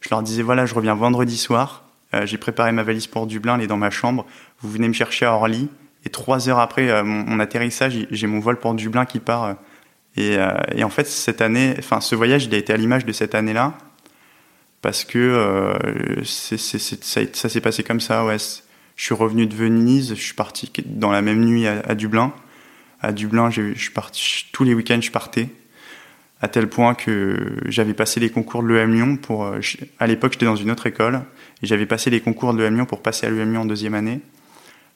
je 0.00 0.08
leur 0.10 0.22
disais 0.22 0.42
voilà, 0.42 0.66
je 0.66 0.74
reviens 0.74 0.94
vendredi 0.94 1.36
soir. 1.36 1.84
Euh, 2.14 2.26
j'ai 2.26 2.38
préparé 2.38 2.72
ma 2.72 2.82
valise 2.82 3.06
pour 3.06 3.26
Dublin, 3.26 3.56
elle 3.56 3.62
est 3.62 3.66
dans 3.68 3.76
ma 3.76 3.90
chambre. 3.90 4.26
Vous 4.60 4.70
venez 4.70 4.88
me 4.88 4.92
chercher 4.92 5.26
à 5.26 5.32
Orly. 5.32 5.68
Et 6.04 6.08
trois 6.08 6.48
heures 6.48 6.58
après 6.58 6.90
euh, 6.90 7.04
mon, 7.04 7.24
mon, 7.24 7.40
atterrissage, 7.40 7.94
j'ai 8.10 8.26
mon 8.26 8.40
vol 8.40 8.58
pour 8.58 8.74
Dublin 8.74 9.04
qui 9.04 9.20
part. 9.20 9.56
Et, 10.16 10.36
euh, 10.36 10.50
et, 10.74 10.84
en 10.84 10.90
fait, 10.90 11.06
cette 11.06 11.40
année, 11.40 11.74
enfin, 11.78 12.00
ce 12.00 12.14
voyage, 12.14 12.46
il 12.46 12.54
a 12.54 12.58
été 12.58 12.72
à 12.72 12.76
l'image 12.76 13.04
de 13.04 13.12
cette 13.12 13.34
année-là, 13.34 13.74
parce 14.82 15.04
que 15.04 15.18
euh, 15.18 16.24
ça, 16.24 17.48
s'est 17.48 17.60
passé 17.60 17.82
comme 17.82 18.00
ça. 18.00 18.24
Ouais, 18.24 18.38
je 18.96 19.04
suis 19.04 19.14
revenu 19.14 19.46
de 19.46 19.54
Venise, 19.54 20.14
je 20.14 20.22
suis 20.22 20.34
parti 20.34 20.70
dans 20.86 21.10
la 21.10 21.22
même 21.22 21.44
nuit 21.44 21.66
à, 21.66 21.94
Dublin. 21.94 22.32
À 23.00 23.12
Dublin, 23.12 23.50
je 23.50 23.72
tous 24.52 24.64
les 24.64 24.74
week-ends, 24.74 25.00
je 25.00 25.10
partais 25.10 25.48
à 26.40 26.48
tel 26.48 26.68
point 26.68 26.94
que 26.94 27.56
j'avais 27.66 27.94
passé 27.94 28.18
les 28.18 28.30
concours 28.30 28.62
de 28.62 28.68
l'EM 28.68 28.92
Lyon 28.92 29.16
pour 29.16 29.44
euh, 29.44 29.60
à 29.98 30.06
l'époque 30.06 30.32
j'étais 30.32 30.46
dans 30.46 30.56
une 30.56 30.70
autre 30.70 30.86
école 30.86 31.22
et 31.62 31.66
j'avais 31.66 31.86
passé 31.86 32.08
les 32.10 32.20
concours 32.20 32.54
de 32.54 32.62
l'EM 32.62 32.74
Lyon 32.74 32.86
pour 32.86 33.02
passer 33.02 33.26
à 33.26 33.30
l'EM 33.30 33.52
Lyon 33.52 33.62
en 33.62 33.66
deuxième 33.66 33.94
année. 33.94 34.20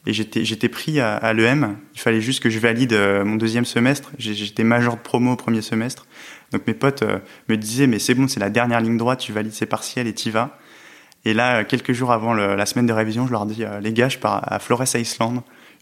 Et 0.06 0.12
j'étais 0.12 0.68
pris 0.68 1.00
à, 1.00 1.16
à 1.16 1.32
l'EM 1.32 1.76
il 1.94 2.00
fallait 2.00 2.20
juste 2.20 2.42
que 2.42 2.50
je 2.50 2.58
valide 2.58 2.92
euh, 2.92 3.24
mon 3.24 3.36
deuxième 3.36 3.64
semestre. 3.64 4.12
J'étais 4.18 4.64
major 4.64 4.96
de 4.96 5.00
promo 5.00 5.32
au 5.32 5.36
premier 5.36 5.62
semestre. 5.62 6.06
Donc 6.52 6.66
mes 6.66 6.74
potes 6.74 7.02
euh, 7.02 7.18
me 7.48 7.56
disaient 7.56 7.86
mais 7.86 7.98
c'est 7.98 8.14
bon 8.14 8.28
c'est 8.28 8.40
la 8.40 8.50
dernière 8.50 8.80
ligne 8.80 8.96
droite 8.96 9.20
tu 9.20 9.32
valides 9.32 9.52
ces 9.52 9.66
partiels 9.66 10.06
et 10.06 10.14
t'y 10.14 10.30
vas. 10.30 10.58
Et 11.26 11.32
là, 11.32 11.64
quelques 11.64 11.92
jours 11.92 12.12
avant 12.12 12.34
la 12.34 12.66
semaine 12.66 12.84
de 12.84 12.92
révision, 12.92 13.26
je 13.26 13.32
leur 13.32 13.46
dis 13.46 13.64
les 13.80 13.92
gars, 13.94 14.10
je 14.10 14.18
pars 14.18 14.42
à 14.44 14.58
Flores 14.58 14.84
Island, 14.94 15.40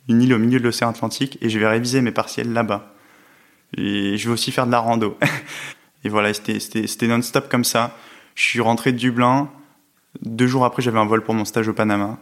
une 0.08 0.22
île 0.22 0.32
au 0.34 0.38
milieu 0.38 0.60
de 0.60 0.62
l'océan 0.62 0.90
Atlantique, 0.90 1.36
et 1.42 1.50
je 1.50 1.58
vais 1.58 1.66
réviser 1.66 2.00
mes 2.00 2.12
partiels 2.12 2.52
là-bas. 2.52 2.94
Et 3.76 4.16
je 4.18 4.28
vais 4.28 4.32
aussi 4.34 4.52
faire 4.52 4.66
de 4.66 4.72
la 4.72 4.78
rando. 4.80 5.16
et 6.04 6.08
voilà, 6.08 6.32
c'était- 6.34 7.06
non-stop 7.06 7.48
comme 7.48 7.64
ça. 7.64 7.96
Je 8.34 8.42
suis 8.42 8.60
rentré 8.60 8.92
de 8.92 8.98
Dublin. 8.98 9.50
Deux 10.22 10.46
jours 10.46 10.64
après, 10.64 10.82
j'avais 10.82 10.98
un 10.98 11.06
vol 11.06 11.22
pour 11.22 11.34
mon 11.34 11.44
stage 11.44 11.68
au 11.68 11.72
Panama. 11.72 12.18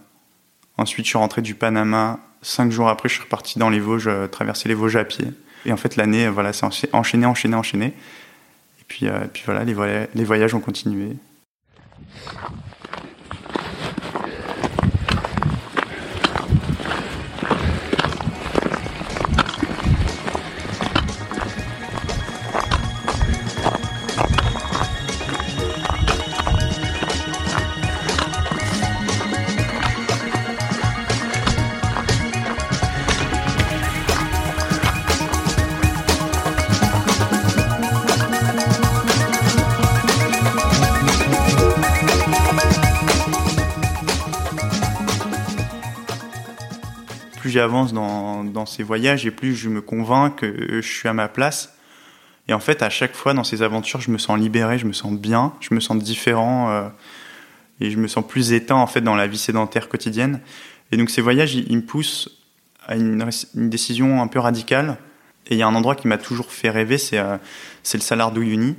Ensuite, 0.76 1.04
je 1.06 1.10
suis 1.10 1.18
rentré 1.18 1.42
du 1.42 1.54
Panama. 1.54 2.20
Cinq 2.42 2.70
jours 2.72 2.88
après, 2.88 3.08
je 3.08 3.14
suis 3.14 3.22
reparti 3.22 3.58
dans 3.58 3.68
les 3.68 3.80
Vosges, 3.80 4.08
euh, 4.08 4.26
traverser 4.26 4.68
les 4.68 4.74
Vosges 4.74 4.96
à 4.96 5.04
pied. 5.04 5.26
Et 5.66 5.72
en 5.72 5.76
fait, 5.76 5.96
l'année, 5.96 6.26
euh, 6.26 6.30
voilà, 6.30 6.52
c'est 6.52 6.64
encha- 6.66 6.88
enchaîné, 6.92 7.26
enchaîné, 7.26 7.54
enchaîné. 7.54 7.86
Et 7.86 8.84
puis, 8.88 9.06
euh, 9.08 9.26
puis 9.32 9.42
voilà, 9.44 9.64
les 9.64 10.24
voyages 10.24 10.54
ont 10.54 10.60
continué. 10.60 11.16
J'avance 47.60 47.92
dans, 47.92 48.64
ces 48.64 48.82
voyages 48.82 49.26
et 49.26 49.30
plus 49.30 49.54
je 49.54 49.68
me 49.68 49.82
convainc 49.82 50.36
que 50.36 50.80
je 50.80 50.88
suis 50.88 51.08
à 51.10 51.12
ma 51.12 51.28
place. 51.28 51.74
Et 52.48 52.54
en 52.54 52.58
fait, 52.58 52.82
à 52.82 52.88
chaque 52.88 53.14
fois 53.14 53.34
dans 53.34 53.44
ces 53.44 53.60
aventures, 53.60 54.00
je 54.00 54.10
me 54.10 54.16
sens 54.16 54.38
libéré, 54.38 54.78
je 54.78 54.86
me 54.86 54.94
sens 54.94 55.12
bien, 55.12 55.52
je 55.60 55.74
me 55.74 55.80
sens 55.80 56.02
différent 56.02 56.70
euh, 56.70 56.88
et 57.82 57.90
je 57.90 57.98
me 57.98 58.08
sens 58.08 58.26
plus 58.26 58.54
éteint 58.54 58.76
en 58.76 58.86
fait 58.86 59.02
dans 59.02 59.14
la 59.14 59.26
vie 59.26 59.36
sédentaire 59.36 59.90
quotidienne. 59.90 60.40
Et 60.90 60.96
donc 60.96 61.10
ces 61.10 61.20
voyages, 61.20 61.54
ils, 61.54 61.76
me 61.76 61.82
poussent 61.82 62.30
à 62.86 62.96
une, 62.96 63.28
décision 63.54 64.22
un 64.22 64.26
peu 64.26 64.38
radicale. 64.38 64.96
Et 65.48 65.54
il 65.56 65.58
y 65.58 65.62
a 65.62 65.66
un 65.66 65.74
endroit 65.74 65.96
qui 65.96 66.08
m'a 66.08 66.16
toujours 66.16 66.50
fait 66.50 66.70
rêver, 66.70 66.96
c'est 66.96 67.18
euh, 67.18 67.36
c'est 67.82 67.98
le 67.98 68.02
Salar 68.02 68.32
d'Uyuni. 68.32 68.74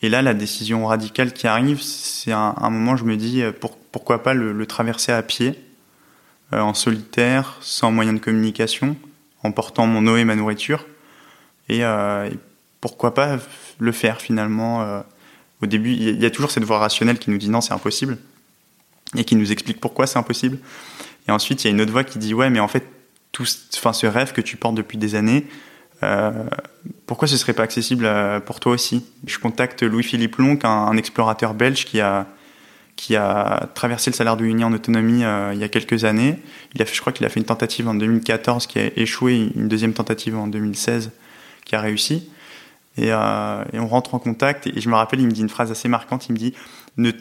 Et 0.00 0.08
là, 0.08 0.22
la 0.22 0.32
décision 0.32 0.86
radicale 0.86 1.34
qui 1.34 1.46
arrive, 1.46 1.82
c'est 1.82 2.32
un, 2.32 2.54
un 2.56 2.70
moment 2.70 2.92
où 2.92 2.96
je 2.96 3.04
me 3.04 3.18
dis 3.18 3.42
euh, 3.42 3.52
pour- 3.52 3.76
pourquoi 3.76 4.22
pas 4.22 4.32
le 4.32 4.64
traverser 4.64 5.12
à 5.12 5.22
pied 5.22 5.65
euh, 6.52 6.60
en 6.60 6.74
solitaire, 6.74 7.56
sans 7.60 7.90
moyen 7.90 8.12
de 8.12 8.18
communication, 8.18 8.96
en 9.42 9.52
portant 9.52 9.86
mon 9.86 10.06
eau 10.06 10.16
et 10.16 10.24
ma 10.24 10.36
nourriture. 10.36 10.86
Et, 11.68 11.84
euh, 11.84 12.30
pourquoi 12.80 13.14
pas 13.14 13.38
le 13.78 13.92
faire 13.92 14.20
finalement 14.20 14.82
euh, 14.82 15.00
Au 15.62 15.66
début, 15.66 15.92
il 15.92 16.20
y 16.22 16.26
a- 16.26 16.30
toujours 16.30 16.50
cette 16.50 16.64
voix 16.64 16.78
rationnelle 16.78 17.18
qui 17.18 17.30
nous 17.30 17.38
dit 17.38 17.48
non, 17.48 17.60
c'est 17.60 17.72
impossible, 17.74 18.18
et 19.16 19.24
qui 19.24 19.34
nous 19.36 19.50
explique 19.50 19.80
pourquoi 19.80 20.06
c'est 20.06 20.18
impossible. 20.18 20.58
Et 21.28 21.32
ensuite, 21.32 21.64
il 21.64 21.66
y 21.66 21.70
a 21.70 21.72
une 21.72 21.80
autre 21.80 21.92
voix 21.92 22.04
qui 22.04 22.18
dit 22.18 22.34
ouais, 22.34 22.50
mais 22.50 22.60
en 22.60 22.68
fait, 22.68 22.84
tout, 23.32 23.44
enfin, 23.76 23.92
ce 23.92 24.06
rêve 24.06 24.32
que 24.32 24.40
tu 24.40 24.56
portes 24.56 24.74
depuis 24.76 24.98
des 24.98 25.14
années, 25.16 25.46
pourquoi 27.06 27.26
ce 27.26 27.36
serait 27.36 27.54
pas 27.54 27.62
accessible 27.64 28.08
pour 28.44 28.60
toi 28.60 28.72
aussi? 28.72 29.04
Je 29.26 29.38
contacte 29.38 29.82
Louis-Philippe 29.82 30.36
Lonc, 30.36 30.58
un, 30.64 30.68
un 30.68 30.96
explorateur 30.96 31.54
belge 31.54 31.84
qui 31.84 32.00
a 32.00 32.26
qui 32.96 33.14
a 33.14 33.68
traversé 33.74 34.10
le 34.10 34.16
salaire 34.16 34.36
de 34.38 34.44
Uni 34.44 34.64
en 34.64 34.72
autonomie 34.72 35.22
euh, 35.22 35.52
il 35.52 35.60
y 35.60 35.64
a 35.64 35.68
quelques 35.68 36.04
années. 36.04 36.38
Il 36.74 36.82
a 36.82 36.86
je 36.86 36.98
crois 37.00 37.12
qu'il 37.12 37.26
a 37.26 37.28
fait 37.28 37.38
une 37.38 37.46
tentative 37.46 37.86
en 37.88 37.94
2014 37.94 38.66
qui 38.66 38.78
a 38.78 38.86
échoué, 38.96 39.52
une 39.54 39.68
deuxième 39.68 39.92
tentative 39.92 40.36
en 40.36 40.48
2016 40.48 41.12
qui 41.64 41.76
a 41.76 41.80
réussi. 41.80 42.30
Et, 42.96 43.12
euh, 43.12 43.62
et 43.74 43.78
on 43.78 43.86
rentre 43.86 44.14
en 44.14 44.18
contact 44.18 44.66
et 44.66 44.80
je 44.80 44.88
me 44.88 44.94
rappelle, 44.94 45.20
il 45.20 45.26
me 45.26 45.30
dit 45.30 45.42
une 45.42 45.50
phrase 45.50 45.70
assez 45.70 45.88
marquante. 45.88 46.28
Il 46.28 46.32
me 46.32 46.38
dit 46.38 46.54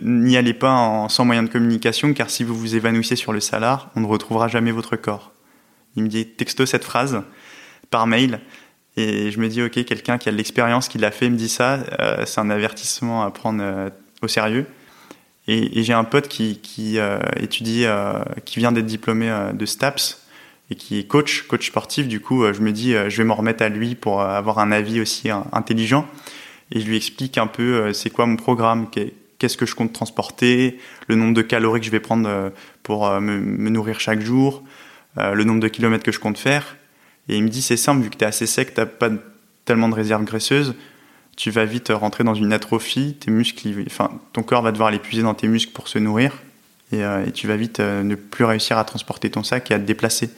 n'y 0.02 0.38
allez 0.38 0.54
pas 0.54 1.06
sans 1.10 1.26
moyen 1.26 1.44
de 1.44 1.50
communication 1.50 2.14
car 2.14 2.30
si 2.30 2.46
vous 2.46 2.56
vous 2.56 2.76
évanouissez 2.78 3.18
sur 3.18 3.34
le 3.34 3.42
salar, 3.42 3.92
on 3.98 4.00
ne 4.00 4.08
retrouvera 4.08 4.48
jamais 4.48 4.72
votre 4.72 4.96
corps. 4.96 5.34
Il 5.98 6.04
me 6.04 6.08
dit 6.08 6.26
texto 6.26 6.66
cette 6.66 6.86
phrase 6.86 7.22
par 7.90 8.08
mail 8.08 8.40
et 8.96 9.30
je 9.32 9.40
me 9.42 9.50
dis 9.50 9.62
ok 9.62 9.84
quelqu'un 9.84 10.18
qui 10.18 10.30
a 10.30 10.32
de 10.32 10.38
l'expérience 10.38 10.88
qui 10.88 10.98
l'a 10.98 11.12
fait 11.12 11.30
me 11.30 11.36
dit 11.36 11.50
ça, 11.50 11.80
euh, 12.00 12.24
c'est 12.26 12.40
un 12.40 12.50
avertissement 12.50 13.24
à 13.24 13.32
prendre 13.32 13.92
au 14.22 14.30
sérieux. 14.30 14.66
Et, 15.48 15.84
j'ai 15.84 15.94
un 15.94 16.04
pote 16.04 16.28
qui, 16.28 16.60
euh, 16.98 17.20
étudie, 17.40 17.84
euh, 17.86 18.24
qui 18.46 18.60
vient 18.60 18.72
d'être 18.72 18.86
diplômé 18.86 19.30
euh, 19.30 19.52
de 19.54 19.66
STAPS 19.66 20.26
et 20.72 20.76
qui 20.76 21.00
est 21.00 21.04
coach, 21.04 21.44
coach 21.44 21.68
sportif. 21.68 22.08
Du 22.08 22.20
coup, 22.20 22.52
je 22.52 22.60
me 22.62 22.72
dis, 22.72 22.94
je 22.94 23.18
vais 23.18 23.24
m'en 23.24 23.36
remettre 23.36 23.64
à 23.64 23.70
lui 23.70 23.94
pour 23.94 24.24
avoir 24.24 24.58
un 24.58 24.72
avis 24.72 25.00
aussi 25.00 25.30
intelligent. 25.52 26.08
Et 26.72 26.80
je 26.80 26.88
lui 26.88 26.98
explique 26.98 27.38
un 27.38 27.46
peu 27.46 27.94
c'est 27.94 28.10
quoi 28.10 28.26
mon 28.26 28.36
programme, 28.36 28.90
qu'est- 28.90 29.14
qu'est-ce 29.38 29.58
que 29.58 29.68
je 29.68 29.76
compte 29.76 29.94
transporter, 29.94 30.80
le 31.08 31.14
nombre 31.14 31.36
de 31.36 31.44
calories 31.44 31.82
que 31.82 31.86
je 31.86 31.92
vais 31.92 32.00
prendre 32.00 32.52
pour 32.82 33.08
me, 33.22 33.70
nourrir 33.70 34.00
chaque 34.00 34.22
jour, 34.22 34.64
le 35.18 35.44
nombre 35.44 35.60
de 35.60 35.68
kilomètres 35.68 36.04
que 36.04 36.12
je 36.12 36.20
compte 36.20 36.40
faire. 36.40 36.78
Et 37.30 37.38
il 37.38 37.44
me 37.44 37.50
dit, 37.50 37.62
c'est 37.62 37.78
simple, 37.78 38.02
vu 38.02 38.10
que 38.10 38.18
tu 38.18 38.24
es 38.24 38.28
assez 38.28 38.48
sec, 38.48 38.74
tu 38.74 38.82
pas 38.84 39.10
tellement 39.66 39.88
de 39.90 39.94
réserves 39.94 40.24
graisseuses, 40.24 40.74
tu 41.36 41.52
vas 41.52 41.66
vite 41.66 41.90
rentrer 41.90 42.24
dans 42.24 42.34
une 42.34 42.54
atrophie, 42.54 43.16
tes 43.20 43.32
muscles, 43.32 43.84
enfin, 43.88 44.12
ton 44.34 44.44
corps 44.44 44.62
va 44.62 44.72
devoir 44.72 44.92
l'épuiser 44.92 45.22
dans 45.22 45.34
tes 45.34 45.48
muscles 45.48 45.74
pour 45.74 45.88
se 45.88 46.00
nourrir, 46.00 46.34
et, 46.92 47.04
euh, 47.04 47.30
tu 47.32 47.48
vas 47.48 47.58
vite 47.58 47.80
euh, 47.80 48.04
ne 48.04 48.16
plus 48.16 48.46
réussir 48.46 48.78
à 48.78 48.84
transporter 48.86 49.30
ton 49.30 49.44
sac 49.44 49.70
et 49.72 49.74
à 49.74 49.80
te 49.80 49.84
déplacer. 49.84 50.30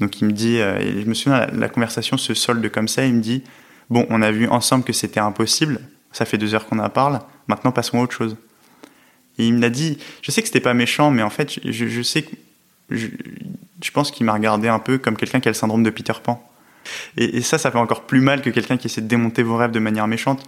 Donc 0.00 0.20
il 0.20 0.26
me 0.26 0.32
dit, 0.32 0.58
euh, 0.58 0.78
et 0.78 1.02
je 1.02 1.06
me 1.06 1.14
souviens, 1.14 1.40
la, 1.40 1.46
la 1.46 1.68
conversation 1.68 2.16
se 2.16 2.34
solde 2.34 2.66
comme 2.70 2.88
ça, 2.88 3.04
il 3.04 3.14
me 3.14 3.20
dit, 3.20 3.44
bon, 3.88 4.06
on 4.10 4.22
a 4.22 4.30
vu 4.30 4.48
ensemble 4.48 4.84
que 4.84 4.92
c'était 4.92 5.20
impossible, 5.20 5.80
ça 6.12 6.24
fait 6.24 6.38
deux 6.38 6.54
heures 6.54 6.66
qu'on 6.66 6.78
en 6.78 6.88
parle, 6.88 7.20
maintenant 7.46 7.72
passons 7.72 8.00
à 8.00 8.02
autre 8.02 8.14
chose. 8.14 8.36
Et 9.38 9.46
il 9.46 9.54
me 9.54 9.60
l'a 9.60 9.70
dit, 9.70 9.98
je 10.22 10.30
sais 10.30 10.42
que 10.42 10.48
c'était 10.48 10.60
pas 10.60 10.74
méchant, 10.74 11.10
mais 11.10 11.22
en 11.22 11.30
fait, 11.30 11.60
je, 11.64 11.86
je 11.86 12.02
sais 12.02 12.22
que, 12.22 12.34
je, 12.90 13.06
je 13.82 13.90
pense 13.92 14.10
qu'il 14.10 14.26
m'a 14.26 14.32
regardé 14.32 14.68
un 14.68 14.80
peu 14.80 14.98
comme 14.98 15.16
quelqu'un 15.16 15.40
qui 15.40 15.48
a 15.48 15.52
le 15.52 15.56
syndrome 15.56 15.82
de 15.82 15.90
Peter 15.90 16.12
Pan. 16.22 16.49
Et, 17.16 17.40
ça, 17.42 17.58
ça 17.58 17.70
fait 17.70 17.78
encore 17.78 18.06
plus 18.06 18.20
mal 18.20 18.42
que 18.42 18.50
quelqu'un 18.50 18.76
qui 18.76 18.86
essaie 18.86 19.00
de 19.00 19.08
démonter 19.08 19.42
vos 19.42 19.56
rêves 19.56 19.70
de 19.70 19.78
manière 19.78 20.06
méchante. 20.06 20.44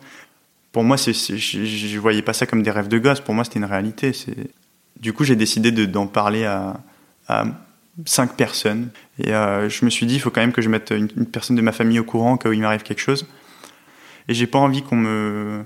Pour 0.73 0.85
moi, 0.85 0.97
je, 0.97 1.12
je 1.12 1.99
voyais 1.99 2.23
pas 2.23 2.33
ça 2.33 2.47
comme 2.47 2.62
des 2.62 2.71
rêves 2.71 2.89
de 2.89 2.99
gosse. 2.99 3.21
Pour 3.21 3.35
moi, 3.35 3.45
c'était 3.45 3.59
une 3.59 3.67
réalité. 3.67 4.12
Du 4.99 5.12
coup, 5.12 5.25
j'ai 5.25 5.37
décidé 5.37 5.71
de, 5.71 5.85
d'en 5.85 6.07
parler 6.07 6.45
à, 6.45 6.81
cinq 8.07 8.37
personnes. 8.37 8.91
Et 9.19 9.35
euh, 9.35 9.69
je 9.69 9.85
me 9.85 9.91
suis 9.91 10.07
dit, 10.07 10.15
il 10.15 10.21
faut 10.21 10.31
quand 10.31 10.41
même 10.41 10.53
que 10.53 10.62
je 10.62 10.69
mette 10.69 10.91
une, 10.91 11.27
personne 11.27 11.57
de 11.57 11.62
ma 11.62 11.73
famille 11.73 11.99
au 11.99 12.05
courant 12.05 12.39
où 12.45 12.53
il 12.53 12.61
m'arrive 12.61 12.83
quelque 12.83 13.01
chose. 13.01 13.27
Et 14.29 14.35
j'ai 14.35 14.47
pas 14.47 14.59
envie 14.59 14.83
qu'on 14.83 14.97
me, 14.97 15.65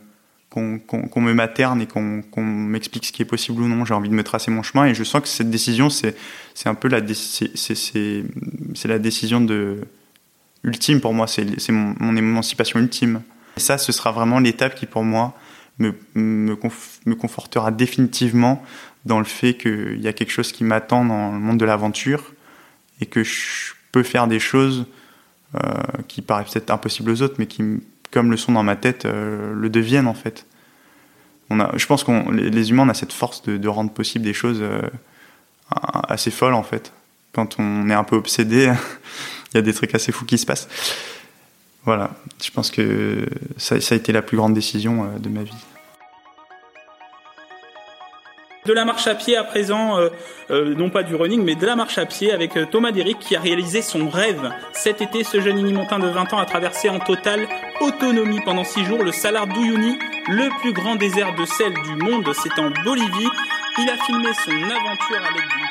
qu'on, 0.51 0.79
qu'on, 0.79 1.21
me 1.21 1.35
materne 1.35 1.83
et 1.83 1.87
qu'on, 1.87 2.23
m'explique 2.43 3.05
ce 3.05 3.13
qui 3.13 3.23
est 3.23 3.27
possible 3.27 3.63
ou 3.63 3.69
non. 3.69 3.85
J'ai 3.85 3.95
envie 3.95 4.09
de 4.09 4.15
me 4.15 4.25
tracer 4.25 4.51
mon 4.51 4.63
chemin. 4.63 4.87
Et 4.87 4.95
je 4.95 5.05
sens 5.05 5.21
que 5.21 5.29
cette 5.29 5.51
décision, 5.51 5.91
c'est, 5.91 6.17
c'est 6.55 6.69
un 6.69 6.75
peu 6.75 6.89
la, 6.89 7.01
c'est, 7.15 7.57
c'est, 7.57 7.75
c'est 8.75 8.89
la 8.89 8.99
décision 8.99 9.41
de, 9.41 9.81
ultime 10.67 11.01
pour 11.01 11.15
moi, 11.15 11.27
c'est 11.27 11.71
mon, 11.71 11.95
mon 11.99 12.15
émancipation 12.17 12.79
ultime. 12.79 13.23
Et 13.57 13.61
ça, 13.61 13.79
ce 13.79 13.93
sera 13.93 14.13
vraiment 14.13 14.39
l'étape 14.39 14.75
qui, 14.75 14.85
pour 14.85 15.03
moi, 15.03 15.35
me, 15.79 15.95
me, 16.15 16.55
conf- 16.55 17.01
me 17.07 17.15
confortera 17.15 17.71
définitivement 17.71 18.63
dans 19.07 19.19
le 19.19 19.25
fait 19.25 19.55
qu'il 19.55 20.01
y 20.01 20.09
a 20.09 20.13
quelque 20.13 20.33
chose 20.33 20.53
qui 20.53 20.65
m'attend 20.65 21.05
dans 21.05 21.33
le 21.33 21.39
monde 21.39 21.59
de 21.59 21.65
l'aventure 21.65 22.33
et 23.01 23.07
que 23.07 23.23
je 23.23 23.73
peux 23.93 24.03
faire 24.03 24.27
des 24.27 24.41
choses 24.41 24.87
euh, 25.55 25.61
qui 26.09 26.23
paraissent 26.23 26.51
peut-être 26.53 26.71
impossibles 26.71 27.11
aux 27.11 27.23
autres, 27.23 27.37
mais 27.39 27.47
qui, 27.47 27.63
comme 28.11 28.31
le 28.31 28.37
sont 28.37 28.53
dans 28.53 28.63
ma 28.63 28.77
tête, 28.77 29.05
euh, 29.05 29.55
le 29.55 29.71
deviennent 29.71 30.09
en 30.09 30.15
fait. 30.15 30.47
On 31.51 31.61
a, 31.61 31.71
je 31.77 31.87
pense 31.87 32.03
qu'on 32.03 32.31
les, 32.31 32.71
humains, 32.71 32.85
on 32.85 32.89
a 32.89 32.95
cette 32.95 33.13
force 33.13 33.43
de, 33.45 33.69
rendre 33.69 33.93
possible 33.93 34.25
des 34.25 34.35
choses 34.35 34.59
euh, 34.61 34.83
assez 35.71 36.33
folles 36.33 36.55
en 36.55 36.65
fait. 36.65 36.93
Quand 37.33 37.61
on 37.61 37.89
est 37.89 37.95
un 37.95 38.03
peu 38.05 38.17
obsédé, 38.17 38.73
y 39.57 39.59
a 39.59 39.63
des 39.63 39.75
trucs 39.75 39.95
assez 39.95 40.13
fous 40.13 40.25
qui 40.25 40.39
se 40.39 40.47
passent. 40.47 40.69
Voilà, 41.85 42.11
je 42.43 42.51
pense 42.51 42.73
que 42.73 43.27
ça, 43.57 43.77
a 43.77 43.95
été 43.95 44.13
la 44.13 44.21
plus 44.21 44.37
grande 44.37 44.55
décision 44.55 45.05
euh, 45.05 45.19
de 45.19 45.29
ma 45.29 45.45
vie. 45.45 45.53
De 48.67 48.73
la 48.73 48.85
marche 48.85 49.07
à 49.07 49.15
pied 49.15 49.37
à 49.37 49.45
présent, 49.45 49.97
euh, 49.97 50.09
euh, 50.51 50.75
non 50.75 50.91
pas 50.91 51.05
du 51.05 51.15
running, 51.15 51.45
mais 51.45 51.55
de 51.55 51.65
la 51.65 51.77
marche 51.77 51.99
à 51.99 52.05
pied 52.05 52.33
avec 52.33 52.59
Thomas 52.73 52.91
Déric 52.91 53.21
qui 53.21 53.37
a 53.37 53.41
réalisé 53.41 53.83
son 53.83 54.09
rêve. 54.09 54.51
Cet 54.73 55.01
été, 55.01 55.23
ce 55.23 55.41
jeune 55.41 55.61
inimontain 55.61 56.01
de 56.01 56.09
20 56.09 56.33
ans 56.33 56.39
a 56.39 56.47
traversé 56.47 56.89
en 56.89 56.99
totale 56.99 57.47
autonomie 57.81 58.41
pendant 58.45 58.65
6 58.65 58.85
jours 58.85 59.05
le 59.05 59.13
Salar 59.13 59.47
d'Uyuni, 59.47 59.97
le 60.29 60.49
plus 60.61 60.73
grand 60.73 60.97
désert 60.97 61.37
de 61.37 61.45
sel 61.45 61.73
du 61.73 62.05
monde, 62.05 62.29
c'est 62.35 62.61
en 62.61 62.71
Bolivie. 62.85 63.31
Il 63.79 63.89
a 63.89 63.97
filmé 64.05 64.31
son 64.45 64.51
aventure 64.51 65.23
avec 65.23 65.43
d'une 65.43 65.66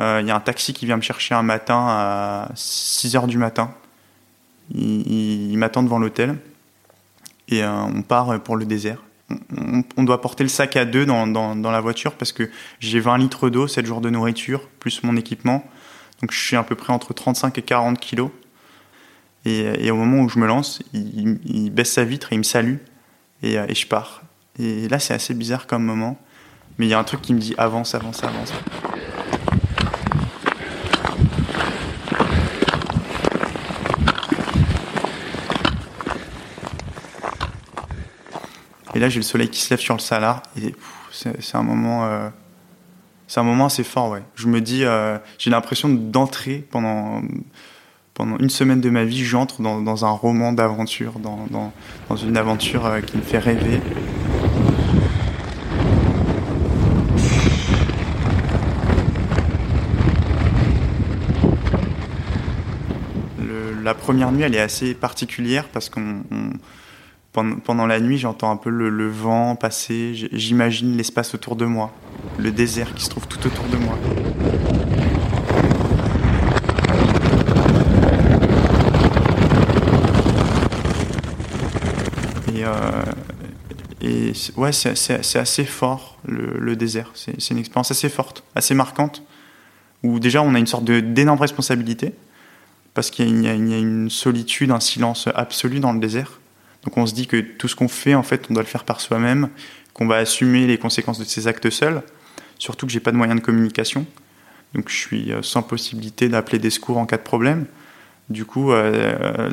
Il 0.00 0.26
y 0.26 0.30
a 0.30 0.36
un 0.36 0.40
taxi 0.40 0.72
qui 0.72 0.86
vient 0.86 0.96
me 0.96 1.02
chercher 1.02 1.34
un 1.34 1.42
matin 1.42 1.86
à 1.88 2.48
6 2.54 3.16
heures 3.16 3.26
du 3.26 3.36
matin. 3.36 3.74
Il, 4.74 5.56
m'attend 5.58 5.82
devant 5.82 5.98
l'hôtel 5.98 6.38
et 7.48 7.64
on 7.64 8.02
part 8.02 8.40
pour 8.40 8.56
le 8.56 8.64
désert. 8.64 9.02
On, 9.96 10.04
doit 10.04 10.20
porter 10.20 10.42
le 10.42 10.48
sac 10.48 10.76
à 10.76 10.84
deux 10.84 11.04
dans, 11.04 11.54
la 11.54 11.80
voiture 11.80 12.14
parce 12.14 12.32
que 12.32 12.50
j'ai 12.78 12.98
20 12.98 13.18
litres 13.18 13.50
d'eau, 13.50 13.66
7 13.68 13.84
jours 13.84 14.00
de 14.00 14.08
nourriture, 14.08 14.68
plus 14.78 15.02
mon 15.02 15.16
équipement. 15.16 15.64
Donc 16.20 16.32
je 16.32 16.40
suis 16.40 16.56
à 16.56 16.62
peu 16.62 16.76
près 16.76 16.92
entre 16.92 17.12
35 17.12 17.58
et 17.58 17.62
40 17.62 17.98
kilos. 17.98 18.30
Et, 19.44 19.90
au 19.90 19.96
moment 19.96 20.22
où 20.22 20.28
je 20.28 20.38
me 20.38 20.46
lance, 20.46 20.82
il, 20.92 21.70
baisse 21.70 21.92
sa 21.92 22.04
vitre 22.04 22.32
et 22.32 22.36
il 22.36 22.38
me 22.38 22.44
salue. 22.44 22.76
Et, 23.42 23.54
et 23.54 23.74
je 23.74 23.86
pars. 23.86 24.22
Et 24.58 24.88
là, 24.88 24.98
c'est 24.98 25.14
assez 25.14 25.34
bizarre 25.34 25.66
comme 25.66 25.84
moment. 25.84 26.18
Mais 26.78 26.86
il 26.86 26.88
y 26.90 26.94
a 26.94 26.98
un 26.98 27.04
truc 27.04 27.22
qui 27.22 27.34
me 27.34 27.38
dit 27.38 27.54
avance, 27.58 27.94
avance, 27.94 28.22
avance. 28.24 28.52
Et 38.94 38.98
là, 38.98 39.08
j'ai 39.08 39.20
le 39.20 39.24
soleil 39.24 39.48
qui 39.48 39.60
se 39.60 39.70
lève 39.70 39.80
sur 39.80 39.94
le 39.94 40.00
salar. 40.00 40.42
Et 40.60 40.74
c'est 41.10 41.56
un 41.56 41.62
moment. 41.62 42.04
Euh, 42.06 42.28
c'est 43.26 43.38
un 43.38 43.44
moment 43.44 43.66
assez 43.66 43.84
fort, 43.84 44.10
ouais. 44.10 44.22
Je 44.34 44.48
me 44.48 44.60
dis, 44.60 44.84
euh, 44.84 45.16
j'ai 45.38 45.50
l'impression 45.50 45.88
d'entrer 45.88 46.66
pendant, 46.68 47.22
pendant 48.12 48.36
une 48.38 48.50
semaine 48.50 48.80
de 48.80 48.90
ma 48.90 49.04
vie, 49.04 49.24
j'entre 49.24 49.62
dans, 49.62 49.80
dans, 49.80 50.04
un 50.04 50.10
roman 50.10 50.52
d'aventure, 50.52 51.20
dans, 51.20 51.46
dans, 51.48 51.72
dans, 52.08 52.16
une 52.16 52.36
aventure 52.36 52.86
euh, 52.86 53.00
qui 53.00 53.16
me 53.16 53.22
fait 53.22 53.38
rêver. 53.38 53.80
La 63.84 63.94
première 63.94 64.32
nuit, 64.32 64.42
elle 64.42 64.56
est 64.56 64.60
assez 64.60 64.94
particulière 64.94 65.68
parce 65.68 65.88
qu'on 65.88 66.24
pendant, 67.32 67.86
la 67.86 68.00
nuit, 68.00 68.18
j'entends 68.18 68.50
un 68.50 68.56
peu 68.56 68.70
le, 68.70 69.08
vent 69.08 69.54
passer, 69.54 70.28
j'imagine 70.32 70.96
l'espace 70.96 71.34
autour 71.34 71.56
de 71.56 71.64
moi, 71.64 71.92
le 72.38 72.50
désert 72.50 72.94
qui 72.94 73.04
se 73.04 73.10
trouve 73.10 73.28
tout 73.28 73.46
autour 73.46 73.64
de 73.66 73.76
moi. 73.76 73.96
Et, 82.52 82.64
euh, 82.64 84.32
ouais, 84.56 84.72
c'est 84.72 85.36
assez 85.36 85.64
fort 85.64 86.18
le, 86.26 86.74
désert. 86.74 87.12
C'est 87.14 87.50
une 87.50 87.58
expérience 87.58 87.92
assez 87.92 88.08
forte, 88.08 88.42
assez 88.56 88.74
marquante, 88.74 89.22
où 90.02 90.18
déjà 90.18 90.42
on 90.42 90.54
a 90.54 90.58
une 90.58 90.66
sorte 90.66 90.84
d'énorme 90.84 91.40
responsabilité, 91.40 92.12
parce 92.92 93.10
qu'il 93.10 93.40
y, 93.40 93.48
a 93.48 93.54
une 93.54 94.10
solitude, 94.10 94.72
un 94.72 94.80
silence 94.80 95.28
absolu 95.32 95.78
dans 95.78 95.92
le 95.92 96.00
désert. 96.00 96.39
Donc 96.84 96.96
on 96.96 97.06
se 97.06 97.14
dit 97.14 97.26
que 97.26 97.38
tout 97.40 97.68
ce 97.68 97.76
qu'on 97.76 97.88
fait, 97.88 98.14
en 98.14 98.22
fait, 98.22 98.46
on 98.50 98.54
doit 98.54 98.62
le 98.62 98.68
faire 98.68 98.84
par 98.84 99.00
soi-même, 99.00 99.50
qu'on 99.92 100.06
va 100.06 100.16
assumer 100.16 100.66
les 100.66 100.78
conséquences 100.78 101.18
de 101.18 101.24
ses 101.24 101.46
actes 101.46 101.70
seul. 101.70 102.02
Surtout 102.58 102.86
que 102.86 102.92
j'ai 102.92 103.00
pas 103.00 103.12
de 103.12 103.16
moyens 103.16 103.40
de 103.40 103.44
communication, 103.44 104.06
donc 104.74 104.88
je 104.88 104.96
suis 104.96 105.32
sans 105.42 105.62
possibilité 105.62 106.28
d'appeler 106.28 106.58
des 106.58 106.70
secours 106.70 106.98
en 106.98 107.06
cas 107.06 107.16
de 107.16 107.22
problème. 107.22 107.66
Du 108.30 108.44
coup, 108.44 108.72
euh, 108.72 109.50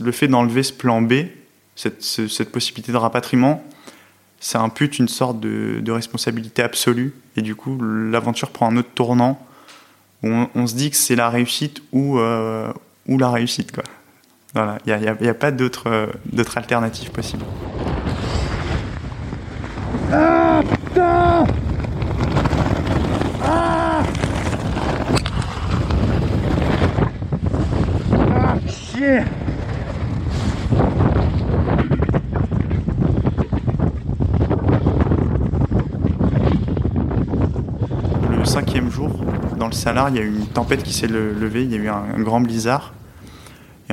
le 0.00 0.12
fait 0.12 0.28
d'enlever 0.28 0.62
ce 0.62 0.72
plan 0.72 1.02
B, 1.02 1.24
cette, 1.74 2.52
possibilité 2.52 2.92
de 2.92 2.96
rapatriement, 2.96 3.64
ça 4.38 4.60
impute 4.60 5.00
une 5.00 5.08
sorte 5.08 5.40
de, 5.40 5.90
responsabilité 5.90 6.62
absolue. 6.62 7.12
Et 7.36 7.42
du 7.42 7.56
coup, 7.56 7.76
l'aventure 7.82 8.50
prend 8.50 8.70
un 8.70 8.76
autre 8.76 8.90
tournant. 8.94 9.44
Où 10.22 10.28
on, 10.28 10.48
on 10.54 10.66
se 10.66 10.74
dit 10.74 10.90
que 10.90 10.96
c'est 10.96 11.16
la 11.16 11.28
réussite 11.28 11.82
ou, 11.92 12.18
euh, 12.18 12.72
ou 13.06 13.18
la 13.18 13.30
réussite, 13.30 13.72
quoi. 13.72 13.84
Voilà, 14.54 14.78
il 14.86 14.96
n'y 15.20 15.28
a, 15.28 15.34
pas 15.34 15.50
d'autre 15.50 15.88
euh, 15.88 16.06
alternative 16.54 17.10
possible. 17.10 17.44
Ah 20.12 20.60
putain 20.62 21.44
Ah 23.42 24.02
Ah 28.22 28.54
Le 38.30 38.44
cinquième 38.44 38.88
jour, 38.88 39.10
dans 39.58 39.66
le 39.66 39.72
Salar, 39.72 40.10
il 40.10 40.16
y 40.16 40.18
a 40.20 40.22
eu 40.22 40.28
une 40.28 40.46
tempête 40.46 40.84
qui 40.84 40.92
s'est 40.92 41.08
levée, 41.08 41.64
il 41.64 41.72
y 41.72 41.74
a 41.74 41.78
eu 41.78 41.88
un 41.88 42.20
grand 42.20 42.40
blizzard. 42.40 42.92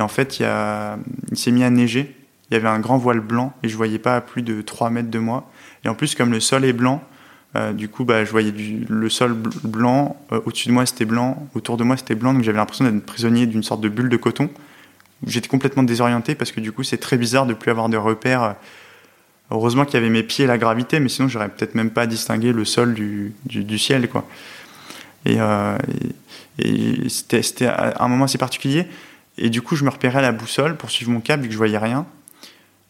Et 0.02 0.04
en 0.04 0.08
fait, 0.08 0.40
il, 0.40 1.36
s'est 1.36 1.52
mis 1.52 1.62
à 1.62 1.70
neiger. 1.70 2.12
Il 2.50 2.54
y 2.54 2.56
avait 2.56 2.68
un 2.68 2.80
grand 2.80 2.98
voile 2.98 3.20
blanc 3.20 3.52
et 3.62 3.68
je 3.68 3.76
voyais 3.76 4.00
pas 4.00 4.16
à 4.16 4.20
plus 4.20 4.42
de 4.42 4.60
3 4.60 4.90
mètres 4.90 5.10
de 5.10 5.18
moi. 5.20 5.48
Et 5.84 5.88
en 5.88 5.94
plus, 5.94 6.16
comme 6.16 6.32
le 6.32 6.40
sol 6.40 6.64
est 6.64 6.72
blanc, 6.72 7.04
euh, 7.54 7.72
du 7.72 7.88
coup, 7.88 8.04
bah, 8.04 8.24
je 8.24 8.30
voyais 8.32 8.52
le 8.88 9.08
sol 9.08 9.34
blanc. 9.62 10.16
Euh, 10.32 10.40
au-dessus 10.44 10.66
de 10.66 10.72
moi, 10.72 10.86
c'était 10.86 11.04
blanc. 11.04 11.46
Autour 11.54 11.76
de 11.76 11.84
moi, 11.84 11.96
c'était 11.96 12.16
blanc. 12.16 12.34
Donc 12.34 12.42
j'avais 12.42 12.58
l'impression 12.58 12.84
d'être 12.84 13.06
prisonnier 13.06 13.46
d'une 13.46 13.62
sorte 13.62 13.80
de 13.80 13.88
bulle 13.88 14.08
de 14.08 14.16
coton. 14.16 14.50
J'étais 15.24 15.46
complètement 15.46 15.84
désorienté 15.84 16.34
parce 16.34 16.50
que 16.50 16.60
du 16.60 16.72
coup, 16.72 16.82
c'est 16.82 16.98
très 16.98 17.16
bizarre 17.16 17.46
de 17.46 17.54
plus 17.54 17.70
avoir 17.70 17.88
de 17.88 17.96
repères. 17.96 18.56
Heureusement 19.52 19.84
qu'il 19.84 19.94
y 19.94 19.98
avait 19.98 20.10
mes 20.10 20.24
pieds 20.24 20.46
et 20.46 20.48
la 20.48 20.58
gravité, 20.58 20.98
mais 20.98 21.08
sinon, 21.08 21.28
j'aurais 21.28 21.48
peut-être 21.48 21.76
même 21.76 21.90
pas 21.90 22.08
distingué 22.08 22.52
le 22.52 22.64
sol 22.64 22.92
du, 22.92 23.78
ciel, 23.78 24.08
quoi. 24.08 24.26
Et, 25.26 25.36
euh, 25.38 25.78
c'était 27.08 27.66
un 27.68 28.08
moment 28.08 28.24
assez 28.24 28.38
particulier. 28.38 28.88
Et 29.38 29.50
du 29.50 29.62
coup, 29.62 29.76
je 29.76 29.84
me 29.84 29.90
repérais 29.90 30.18
à 30.18 30.22
la 30.22 30.32
boussole 30.32 30.76
pour 30.76 30.90
suivre 30.90 31.10
mon 31.10 31.20
cap 31.20 31.40
vu 31.40 31.48
que 31.48 31.52
je 31.52 31.58
voyais 31.58 31.78
rien. 31.78 32.06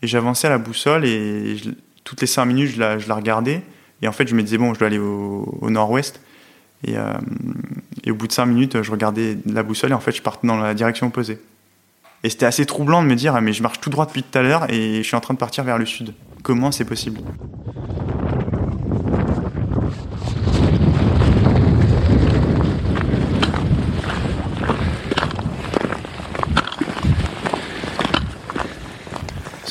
Et 0.02 0.07
j'avançais 0.07 0.48
à 0.48 0.50
la 0.50 0.59
boussole 0.59 1.05
et 1.05 1.57
toutes 2.05 2.20
les 2.20 2.26
cinq 2.26 2.46
minutes, 2.46 2.72
je 2.72 2.78
la, 2.81 3.14
regardais. 3.14 3.62
Et 4.02 4.09
en 4.09 4.12
fait, 4.12 4.26
je 4.26 4.35
me 4.35 4.42
disais, 4.42 4.59
bon, 4.59 4.74
je 4.74 4.78
dois 4.78 4.88
aller 4.88 4.98
au, 4.98 5.70
nord-ouest. 5.70 6.20
Et, 6.85 6.96
euh, 6.96 7.12
et, 8.02 8.11
au 8.11 8.16
bout 8.16 8.26
de 8.26 8.33
cinq 8.33 8.46
minutes, 8.46 8.83
je 8.83 8.90
regardais 8.90 9.38
la 9.46 9.62
boussole 9.62 9.90
et 9.90 9.94
en 9.94 10.00
fait, 10.00 10.11
je 10.11 10.22
partais 10.22 10.48
dans 10.48 10.57
la 10.57 10.74
direction 10.74 11.07
opposée. 11.07 11.38
Et 12.24 12.31
c'était 12.31 12.46
assez 12.46 12.66
troublant 12.66 13.02
de 13.02 13.09
me 13.09 13.14
dire, 13.14 13.40
mais 13.40 13.52
je 13.52 13.62
marche 13.62 13.81
tout 13.81 13.90
droit 13.90 14.07
depuis 14.07 14.22
tout 14.22 14.37
à 14.37 14.42
l'heure 14.42 14.70
et 14.70 14.98
je 14.98 15.02
suis 15.02 15.16
en 15.16 15.20
train 15.20 15.35
de 15.35 15.38
partir 15.38 15.64
vers 15.64 15.78
le 15.78 15.87
sud. 15.87 16.14
Comment 16.42 16.72
c'est 16.72 16.85
possible? 16.85 17.20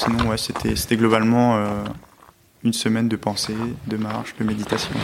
Sinon, 0.03 0.29
ouais, 0.29 0.37
c'était 0.37 0.97
globalement 0.97 1.57
euh, 1.57 1.83
une 2.63 2.73
semaine 2.73 3.07
de 3.07 3.15
pensée, 3.15 3.55
de 3.85 3.97
marche, 3.97 4.33
de 4.39 4.43
méditation. 4.43 4.95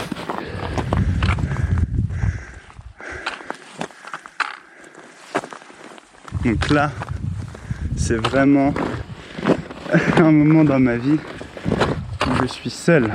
Donc 6.44 6.68
là, 6.70 6.90
c'est 7.96 8.16
vraiment 8.16 8.74
un 10.16 10.32
moment 10.32 10.64
dans 10.64 10.80
ma 10.80 10.96
vie 10.96 11.20
où 12.26 12.42
je 12.42 12.48
suis 12.48 12.70
seul, 12.70 13.14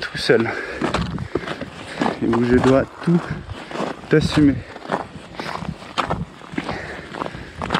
tout 0.00 0.18
seul, 0.18 0.50
et 2.20 2.26
où 2.26 2.44
je 2.44 2.56
dois 2.56 2.82
tout 3.04 3.22
assumer. 4.10 4.56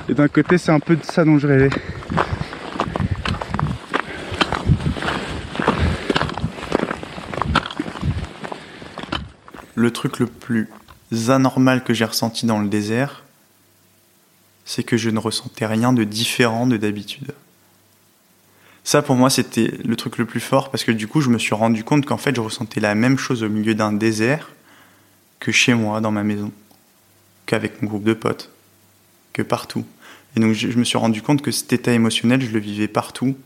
Et 0.09 0.15
d'un 0.15 0.29
côté, 0.29 0.59
c'est 0.59 0.71
un 0.71 0.79
peu 0.79 0.95
de 0.95 1.03
ça 1.03 1.25
dont 1.25 1.39
je 1.41 1.49
rêvais. 1.49 1.71
Le 9.79 9.91
truc 9.91 10.19
le 10.19 10.27
plus 10.27 10.69
anormal 11.29 11.85
que 11.85 11.95
j'ai 11.95 12.05
ressenti 12.05 12.47
dans 12.47 12.59
le 12.59 12.69
désert, 12.69 13.23
c'est 14.65 14.83
que 14.83 14.97
je 14.97 15.09
ne 15.09 15.19
ressentais 15.19 15.67
rien 15.67 15.93
de 15.93 16.05
différent 16.05 16.67
de 16.67 16.77
d'habitude. 16.77 17.33
Ça, 18.85 19.03
pour 19.03 19.17
moi, 19.17 19.31
c'était 19.31 19.73
le 19.85 19.97
truc 19.97 20.19
le 20.19 20.27
plus 20.27 20.41
fort 20.41 20.71
parce 20.71 20.85
que 20.85 20.93
du 20.93 21.07
coup, 21.07 21.21
je 21.21 21.31
me 21.31 21.39
suis 21.39 21.55
rendu 21.55 21.85
compte 21.85 22.05
qu'en 22.07 22.17
fait, 22.17 22.35
je 22.35 22.41
ressentais 22.41 22.81
la 22.81 22.95
même 22.95 23.19
chose 23.19 23.43
au 23.43 23.49
milieu 23.49 23.75
d'un 23.75 23.93
désert 23.93 24.51
que 25.41 25.53
chez 25.53 25.75
moi, 25.75 26.01
dans 26.01 26.11
ma 26.11 26.25
maison, 26.25 26.53
qu'avec 27.47 27.81
mon 27.81 27.89
groupe 27.89 28.05
de 28.05 28.15
potes, 28.15 28.51
que 29.33 29.43
partout. 29.43 29.85
Et 30.37 30.41
donc, 30.41 30.53
je 30.53 30.77
me 30.77 30.85
suis 30.85 30.99
rendu 30.99 31.23
compte 31.23 31.43
que 31.43 31.51
cet 31.51 31.73
état 31.73 31.93
émotionnel, 31.93 32.41
je 32.41 32.51
le 32.51 32.59
vivais 32.59 32.89
partout. 32.89 33.37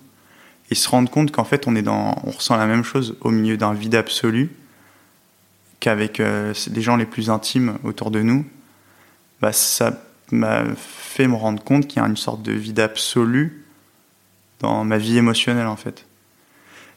Et 0.71 0.75
se 0.75 0.89
rendre 0.89 1.11
compte 1.11 1.31
qu'en 1.33 1.45
fait, 1.45 1.67
on, 1.67 1.77
est 1.77 1.83
dans, 1.83 2.21
on 2.25 2.31
ressent 2.31 2.57
la 2.57 2.67
même 2.67 2.85
chose 2.85 3.17
au 3.21 3.31
milieu 3.31 3.57
d'un 3.57 3.75
vide 3.75 3.95
absolu 3.95 4.51
qu'avec 5.83 6.21
euh, 6.21 6.55
les 6.71 6.81
gens 6.81 6.97
les 6.97 7.07
plus 7.07 7.29
intimes 7.29 7.77
autour 7.83 8.13
de 8.13 8.23
nous, 8.23 8.47
bah, 9.41 9.53
ça 9.53 10.01
m'a 10.31 10.65
fait 10.77 11.27
me 11.27 11.35
rendre 11.35 11.63
compte 11.63 11.89
qu'il 11.89 12.01
y 12.01 12.05
a 12.05 12.09
une 12.09 12.17
sorte 12.17 12.41
de 12.43 12.53
vide 12.53 12.79
absolu 12.79 13.65
dans 14.61 14.85
ma 14.85 14.97
vie 14.97 15.19
émotionnelle 15.19 15.67
en 15.67 15.77
fait. 15.77 16.07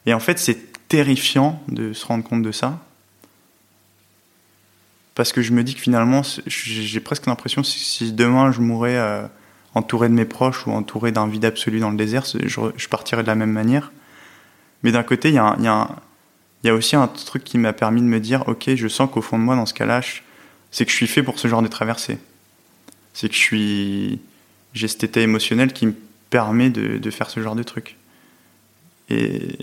Et 0.06 0.14
en 0.14 0.20
fait, 0.20 0.38
c'est 0.38 0.88
terrifiant 0.88 1.60
de 1.66 1.92
se 1.92 2.06
rendre 2.06 2.22
compte 2.22 2.42
de 2.42 2.52
ça. 2.52 2.78
parce 5.16 5.32
que 5.32 5.42
je 5.42 5.52
me 5.52 5.64
dis 5.64 5.74
que 5.74 5.80
finalement, 5.80 6.22
j'ai 6.46 7.00
presque 7.00 7.26
l'impression 7.26 7.64
si 7.64 8.12
demain 8.12 8.52
je 8.52 8.60
mourrais 8.60 8.98
euh, 8.98 9.26
entouré 9.74 10.08
de 10.08 10.14
mes 10.14 10.26
proches 10.26 10.64
ou 10.68 10.70
entouré 10.70 11.10
d'un 11.10 11.26
vide 11.26 11.44
absolu 11.44 11.80
dans 11.80 11.90
le 11.90 11.96
désert, 11.96 12.24
je, 12.24 12.88
partirais 12.88 13.22
de 13.22 13.26
la 13.26 13.34
même 13.34 13.50
manière. 13.50 13.90
Mais 14.84 14.92
d'un 14.92 15.02
côté, 15.02 15.30
il 15.30 15.34
y, 15.34 15.38
y, 15.38 15.64
y, 15.64 15.68
a 15.68 15.88
aussi 16.64 16.96
un 16.96 17.06
truc 17.06 17.44
qui 17.44 17.58
m'a 17.58 17.72
permis 17.72 18.00
de 18.00 18.06
me 18.06 18.20
dire, 18.20 18.44
ok, 18.48 18.74
je 18.74 18.88
sens 18.88 19.10
qu'au 19.10 19.22
fond 19.22 19.38
de 19.38 19.44
moi, 19.44 19.56
dans 19.56 19.66
ce 19.66 19.74
cas-là, 19.74 20.00
c'est 20.70 20.84
que 20.84 20.90
je 20.90 20.96
suis 20.96 21.06
fait 21.06 21.22
pour 21.22 21.38
ce 21.38 21.48
genre 21.48 21.62
de 21.62 21.68
traversée. 21.68 22.18
C'est 23.14 23.28
que 23.28 23.34
je 23.34 23.40
suis, 23.40 24.20
j'ai 24.74 24.88
cet 24.88 25.04
état 25.04 25.20
émotionnel 25.20 25.72
qui 25.72 25.86
me 25.86 25.94
permet 26.30 26.70
de, 26.70 27.10
faire 27.10 27.30
ce 27.30 27.40
genre 27.40 27.54
de 27.54 27.62
truc. 27.62 27.96
Et 29.08 29.56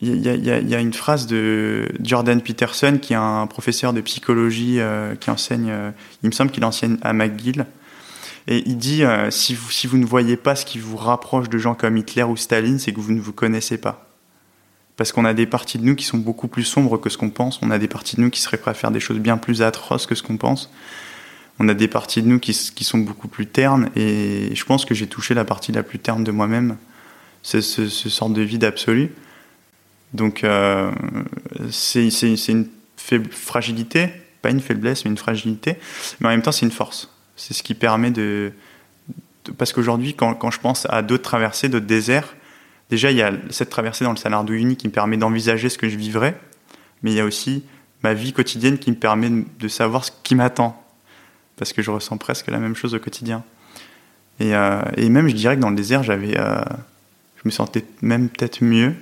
il 0.00 0.16
y, 0.16 0.28
y, 0.28 0.74
a 0.74 0.80
une 0.80 0.92
phrase 0.92 1.26
de 1.26 1.88
Jordan 2.02 2.42
Peterson, 2.42 2.98
qui 3.00 3.12
est 3.12 3.16
un 3.16 3.46
professeur 3.46 3.92
de 3.92 4.00
psychologie 4.00 4.80
euh, 4.80 5.14
qui 5.14 5.30
enseigne, 5.30 5.70
euh, 5.70 5.90
il 6.22 6.26
me 6.26 6.32
semble 6.32 6.50
qu'il 6.50 6.64
enseigne 6.64 6.98
à 7.02 7.12
McGill. 7.12 7.64
Et 8.46 8.62
il 8.66 8.76
dit 8.76 9.04
euh, 9.04 9.30
si, 9.30 9.54
vous, 9.54 9.70
si 9.70 9.86
vous 9.86 9.96
ne 9.96 10.04
voyez 10.04 10.36
pas 10.36 10.56
ce 10.56 10.66
qui 10.66 10.78
vous 10.78 10.96
rapproche 10.96 11.48
de 11.48 11.56
gens 11.56 11.74
comme 11.74 11.96
Hitler 11.96 12.24
ou 12.24 12.36
Staline, 12.36 12.78
c'est 12.78 12.92
que 12.92 13.00
vous 13.00 13.12
ne 13.12 13.20
vous 13.20 13.32
connaissez 13.32 13.78
pas. 13.78 14.03
Parce 14.96 15.10
qu'on 15.12 15.24
a 15.24 15.34
des 15.34 15.46
parties 15.46 15.78
de 15.78 15.84
nous 15.84 15.96
qui 15.96 16.04
sont 16.04 16.18
beaucoup 16.18 16.46
plus 16.46 16.64
sombres 16.64 16.98
que 16.98 17.10
ce 17.10 17.18
qu'on 17.18 17.30
pense. 17.30 17.60
On 17.62 17.70
a 17.70 17.78
des 17.78 17.88
parties 17.88 18.16
de 18.16 18.20
nous 18.20 18.30
qui 18.30 18.40
seraient 18.40 18.56
prêts 18.56 18.70
à 18.70 18.74
faire 18.74 18.90
des 18.90 19.00
choses 19.00 19.18
bien 19.18 19.36
plus 19.36 19.62
atroces 19.62 20.06
que 20.06 20.14
ce 20.14 20.22
qu'on 20.22 20.36
pense. 20.36 20.70
On 21.58 21.68
a 21.68 21.74
des 21.74 21.88
parties 21.88 22.22
de 22.22 22.28
nous 22.28 22.38
qui, 22.38 22.54
sont 22.54 22.98
beaucoup 22.98 23.28
plus 23.28 23.46
ternes. 23.46 23.90
Et 23.96 24.54
je 24.54 24.64
pense 24.64 24.84
que 24.84 24.94
j'ai 24.94 25.06
touché 25.06 25.34
la 25.34 25.44
partie 25.44 25.72
la 25.72 25.82
plus 25.82 25.98
terne 25.98 26.22
de 26.22 26.30
moi-même. 26.30 26.76
C'est 27.42 27.60
ce, 27.60 27.88
ce 27.88 28.32
de 28.32 28.42
vide 28.42 28.64
absolu. 28.64 29.10
Donc 30.14 30.44
euh, 30.44 30.90
c'est 31.70 32.08
une 32.08 32.68
fragilité, 33.30 34.08
pas 34.42 34.50
une 34.50 34.60
faiblesse, 34.60 35.04
mais 35.04 35.10
une 35.10 35.18
fragilité. 35.18 35.76
Mais 36.20 36.28
en 36.28 36.30
même 36.30 36.42
temps, 36.42 36.52
c'est 36.52 36.64
une 36.64 36.72
force. 36.72 37.10
C'est 37.36 37.52
ce 37.52 37.62
qui 37.62 37.74
permet 37.74 38.10
de... 38.10 38.52
parce 39.58 39.72
qu'aujourd'hui, 39.72 40.14
quand, 40.14 40.50
je 40.50 40.60
pense 40.60 40.86
à 40.88 41.02
d'autres 41.02 41.24
traversées, 41.24 41.68
d'autres 41.68 41.86
déserts, 41.86 42.34
déjà, 42.90 43.10
il 43.10 43.16
y 43.16 43.22
a 43.22 43.32
cette 43.50 43.70
traversée 43.70 44.04
dans 44.04 44.10
le 44.10 44.16
Salardo 44.16 44.52
Uni 44.52 44.76
qui 44.76 44.88
me 44.88 44.92
permet 44.92 45.16
d'envisager 45.16 45.68
ce 45.68 45.78
que 45.78 45.88
je 45.88 45.96
vivrais, 45.96 46.38
mais 47.02 47.12
il 47.12 47.16
y 47.16 47.20
a 47.20 47.24
aussi 47.24 47.64
ma 48.02 48.14
vie 48.14 48.32
quotidienne 48.32 48.78
qui 48.78 48.90
me 48.90 48.96
permet 48.96 49.30
de 49.58 49.68
savoir 49.68 50.04
ce 50.04 50.10
qui 50.22 50.34
m'attend. 50.34 50.80
Parce 51.56 51.72
que 51.72 51.82
je 51.82 51.90
ressens 51.90 52.16
presque 52.18 52.48
la 52.48 52.58
même 52.58 52.74
chose 52.74 52.94
au 52.94 52.98
quotidien. 52.98 53.44
Et, 54.40 54.54
euh, 54.54 54.82
même, 54.98 55.28
je 55.28 55.34
dirais 55.34 55.56
que 55.56 55.60
dans 55.60 55.70
le 55.70 55.76
désert, 55.76 56.02
j'avais... 56.02 56.38
Euh, 56.38 56.62
je 57.36 57.42
me 57.44 57.50
sentais 57.50 57.84
même 58.00 58.28
peut-être 58.28 58.62
mieux 58.62 58.94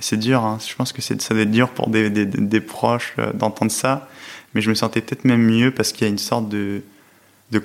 c'est 0.00 0.16
dur, 0.16 0.44
hein. 0.44 0.58
je 0.66 0.74
pense 0.74 0.92
que 0.92 1.02
ça 1.02 1.14
doit 1.14 1.42
être 1.42 1.50
dur 1.50 1.68
pour 1.68 1.88
des, 1.88 2.60
proches 2.60 3.14
euh, 3.18 3.32
d'entendre 3.32 3.70
ça, 3.70 4.08
mais 4.54 4.60
je 4.60 4.70
me 4.70 4.74
sentais 4.74 5.00
peut-être 5.00 5.24
même 5.24 5.42
mieux 5.42 5.70
parce 5.70 5.92
qu'il 5.92 6.06
y 6.06 6.10
a 6.10 6.10
une 6.10 6.18
sorte 6.18 6.48
de, 6.48 6.82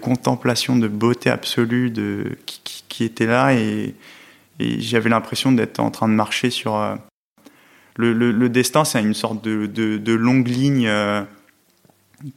contemplation, 0.02 0.76
de 0.76 0.88
beauté 0.88 1.30
absolue 1.30 1.90
de, 1.90 2.38
qui, 2.46 2.62
qui, 2.64 2.84
qui 2.88 3.04
était 3.04 3.26
là 3.26 3.54
et, 3.54 3.96
et 4.60 4.80
j'avais 4.80 5.10
l'impression 5.10 5.52
d'être 5.52 5.80
en 5.80 5.92
train 5.92 6.08
de 6.08 6.14
marcher 6.14 6.50
sur... 6.50 6.76
Euh, 6.76 6.96
le, 7.98 8.48
destin, 8.50 8.84
c'est 8.84 9.02
une 9.02 9.14
sorte 9.14 9.44
de, 9.44 10.14
longue 10.14 10.48
ligne 10.48 10.88
euh, 10.88 11.24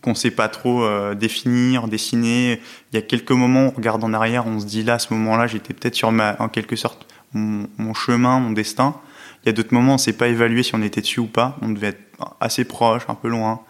qu'on 0.03 0.15
sait 0.15 0.31
pas 0.31 0.49
trop 0.49 0.85
euh, 0.85 1.15
définir, 1.15 1.89
dessiner. 1.89 2.61
Il 2.93 2.97
y 2.97 2.99
a 2.99 3.03
quelques 3.03 3.33
moments, 3.33 3.67
on 3.67 3.71
regarde 3.71 4.05
en 4.05 4.13
arrière, 4.13 4.47
on 4.47 4.61
se 4.61 4.67
dit 4.67 4.85
là, 4.85 4.95
à 4.95 4.99
ce 4.99 5.13
moment-là, 5.15 5.49
j'étais 5.49 5.75
peut-être 5.75 5.97
sur 5.97 6.13
ma, 6.13 6.37
en 6.39 6.49
quelque 6.49 6.77
sorte 6.77 7.07
mon, 7.33 7.69
mon 7.77 7.93
chemin, 7.93 8.39
mon 8.39 8.53
destin. 8.53 8.95
Il 9.43 9.47
y 9.47 9.49
a 9.51 9.53
d'autres 9.53 9.75
moments, 9.75 9.93
on 9.93 9.97
ne 9.97 10.01
sait 10.01 10.13
pas 10.13 10.29
évaluer 10.29 10.63
si 10.63 10.75
on 10.75 10.83
était 10.83 11.01
dessus 11.01 11.21
ou 11.21 11.27
pas. 11.27 11.57
On 11.63 11.71
devait 11.71 11.89
être 11.89 12.35
assez 12.41 12.65
proche, 12.65 13.03
un 13.09 13.15
peu 13.15 13.29
loin. 13.29 13.63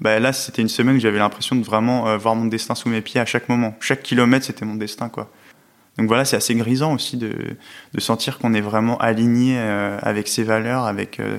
Bah, 0.00 0.18
là, 0.18 0.32
c'était 0.32 0.62
une 0.62 0.68
semaine 0.68 0.96
où 0.96 1.00
j'avais 1.00 1.18
l'impression 1.18 1.54
de 1.54 1.62
vraiment 1.62 2.08
euh, 2.08 2.16
voir 2.16 2.34
mon 2.34 2.46
destin 2.46 2.74
sous 2.74 2.88
mes 2.88 3.00
pieds 3.00 3.20
à 3.20 3.24
chaque 3.24 3.48
moment. 3.48 3.76
Chaque 3.80 4.02
kilomètre, 4.02 4.46
c'était 4.46 4.64
mon 4.64 4.74
destin, 4.74 5.08
quoi. 5.08 5.30
Donc 5.98 6.08
voilà, 6.08 6.24
c'est 6.24 6.36
assez 6.36 6.54
grisant 6.54 6.94
aussi 6.94 7.16
de, 7.16 7.32
de 7.92 8.00
sentir 8.00 8.38
qu'on 8.38 8.54
est 8.54 8.60
vraiment 8.60 8.96
aligné 8.98 9.56
euh, 9.58 9.98
avec 10.00 10.26
ses 10.28 10.42
valeurs, 10.42 10.84
avec, 10.84 11.20
euh, 11.20 11.38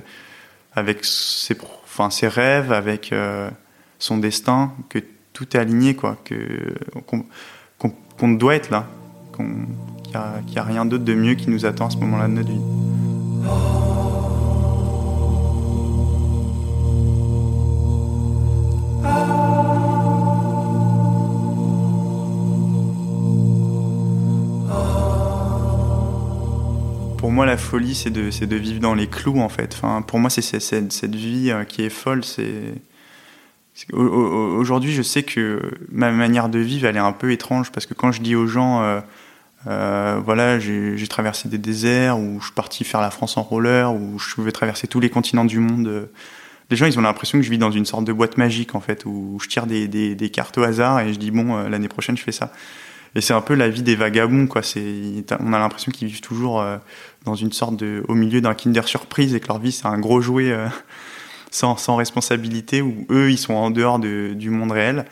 avec 0.73 1.03
ses, 1.03 1.57
enfin, 1.85 2.09
ses 2.09 2.27
rêves, 2.27 2.71
avec 2.71 3.11
euh, 3.11 3.49
son 3.97 4.17
destin, 4.17 4.73
que 4.89 4.99
tout 5.33 5.57
est 5.57 5.59
aligné, 5.59 5.95
quoi, 5.95 6.17
qu'on, 7.07 7.25
qu'on, 7.79 7.93
qu'on 8.19 8.29
doit 8.29 8.55
être 8.55 8.69
là, 8.69 8.87
qu'il 9.35 9.45
n'y 9.45 10.15
a, 10.15 10.41
qu 10.45 10.59
a 10.59 10.63
rien 10.63 10.85
d'autre 10.85 11.03
de 11.03 11.15
mieux 11.15 11.33
qui 11.33 11.49
nous 11.49 11.65
attend 11.65 11.87
à 11.87 11.89
ce 11.89 11.97
moment-là 11.97 12.27
de 12.27 12.33
notre 12.33 12.49
vie. 12.49 13.92
Moi, 27.33 27.45
la 27.45 27.57
folie, 27.57 27.95
c'est 27.95 28.11
de, 28.11 28.55
vivre 28.55 28.79
dans 28.79 28.93
les 28.93 29.07
clous, 29.07 29.39
en 29.39 29.49
fait. 29.49 29.81
Pour 30.07 30.19
moi, 30.19 30.29
c'est 30.29 30.41
cette, 30.41 31.15
vie 31.15 31.51
euh, 31.51 31.63
qui 31.65 31.81
est 31.81 31.89
folle. 31.89 32.21
Aujourd'hui, 33.91 34.93
je 34.93 35.01
sais 35.01 35.23
que 35.23 35.59
ma 35.91 36.11
manière 36.11 36.47
de 36.47 36.59
vivre, 36.59 36.87
elle 36.87 36.95
est 36.95 36.99
un 36.99 37.11
peu 37.11 37.31
étrange, 37.31 37.71
parce 37.71 37.85
que 37.85 37.93
quand 37.93 38.11
je 38.11 38.21
dis 38.21 38.35
aux 38.35 38.47
gens... 38.47 38.81
Euh, 38.83 39.01
euh, 39.65 40.19
voilà, 40.25 40.59
j'ai 40.59 41.07
traversé 41.07 41.47
des 41.47 41.57
déserts, 41.57 42.19
ou 42.19 42.39
je 42.41 42.45
suis 42.47 42.53
parti 42.53 42.83
faire 42.83 42.99
la 42.99 43.11
France 43.11 43.37
en 43.37 43.43
roller, 43.43 43.93
ou 43.93 44.19
je 44.19 44.35
pouvais 44.35 44.51
traverser 44.51 44.87
tous 44.87 44.99
les 44.99 45.09
continents 45.09 45.45
du 45.45 45.59
monde. 45.59 46.09
Les 46.69 46.75
gens, 46.75 46.85
ils 46.85 46.99
ont 46.99 47.01
l'impression 47.01 47.39
que 47.39 47.45
je 47.45 47.49
vis 47.49 47.57
dans 47.57 47.71
une 47.71 47.85
sorte 47.85 48.03
de 48.03 48.11
boîte 48.11 48.37
magique, 48.37 48.75
en 48.75 48.81
fait, 48.81 49.05
où 49.05 49.39
je 49.41 49.47
tire 49.47 49.65
des, 49.65 50.31
cartes 50.33 50.57
au 50.57 50.63
hasard 50.63 50.99
et 50.99 51.13
je 51.13 51.17
dis, 51.17 51.31
bon, 51.31 51.55
l'année 51.69 51.87
prochaine, 51.87 52.17
je 52.17 52.23
fais 52.23 52.33
ça. 52.33 52.51
Et 53.15 53.21
c'est 53.21 53.33
un 53.33 53.41
peu 53.41 53.53
la 53.53 53.69
vie 53.69 53.83
des 53.83 53.95
vagabonds, 53.95 54.47
quoi. 54.47 54.61
On 55.39 55.53
a 55.53 55.59
l'impression 55.59 55.91
qu'ils 55.91 56.07
vivent 56.07 56.21
toujours 56.21 56.61
euh, 56.61 56.77
dans 57.25 57.35
une 57.35 57.51
sorte 57.51 57.75
de, 57.77 58.03
au 58.07 58.15
milieu 58.15 58.41
d'un 58.41 58.53
Kinder 58.55 58.87
Surprise 58.87 59.35
et 59.35 59.39
que 59.39 59.47
leur 59.47 59.59
vie, 59.59 59.71
c'est 59.71 59.85
un 59.85 59.99
gros 59.99 60.21
jouet 60.21 60.51
euh, 60.51 60.67
sans, 61.51 61.77
sans 61.77 61.95
responsabilité, 61.95 62.81
où 62.81 63.05
eux, 63.09 63.31
ils 63.31 63.37
sont 63.37 63.53
en 63.53 63.69
dehors 63.69 63.99
de, 63.99 64.33
du 64.33 64.49
monde 64.49 64.71
réel. 64.71 65.05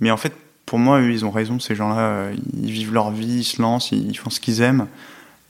Mais 0.00 0.10
en 0.10 0.16
fait, 0.16 0.34
pour 0.66 0.78
moi, 0.78 1.00
eux, 1.00 1.10
ils 1.10 1.24
ont 1.24 1.30
raison, 1.30 1.58
ces 1.58 1.74
gens-là, 1.74 2.30
ils 2.54 2.70
vivent 2.70 2.92
leur 2.92 3.10
vie, 3.10 3.38
ils 3.38 3.44
se 3.44 3.60
lancent, 3.60 3.92
ils 3.92 4.16
font 4.16 4.30
ce 4.30 4.40
qu'ils 4.40 4.60
aiment. 4.60 4.86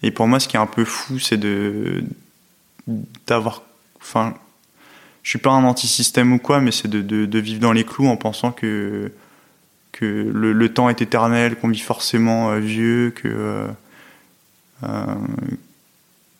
Et 0.02 0.10
pour 0.10 0.28
moi, 0.28 0.38
ce 0.38 0.48
qui 0.48 0.56
est 0.56 0.60
un 0.60 0.66
peu 0.66 0.84
fou, 0.84 1.18
c'est 1.18 1.38
de 1.38 2.04
d'avoir. 3.26 3.62
Enfin, 4.00 4.34
je 5.22 5.30
suis 5.30 5.38
pas 5.38 5.50
un 5.50 5.64
anti-système 5.64 6.34
ou 6.34 6.38
quoi, 6.38 6.60
mais 6.60 6.70
c'est 6.70 6.88
de, 6.88 7.00
de, 7.00 7.38
vivre 7.38 7.60
dans 7.60 7.72
les 7.72 7.84
clous 7.84 8.06
en 8.06 8.16
pensant 8.18 8.52
que 8.52 9.10
que 9.94 10.04
le, 10.04 10.72
temps 10.72 10.88
est 10.88 11.00
éternel, 11.00 11.57
qu'on 11.57 11.68
vit 11.68 11.78
forcément 11.78 12.50
euh, 12.50 12.59
vieux, 12.59 13.12
que 13.14 13.28
euh, 13.28 13.68
euh, 14.83 15.04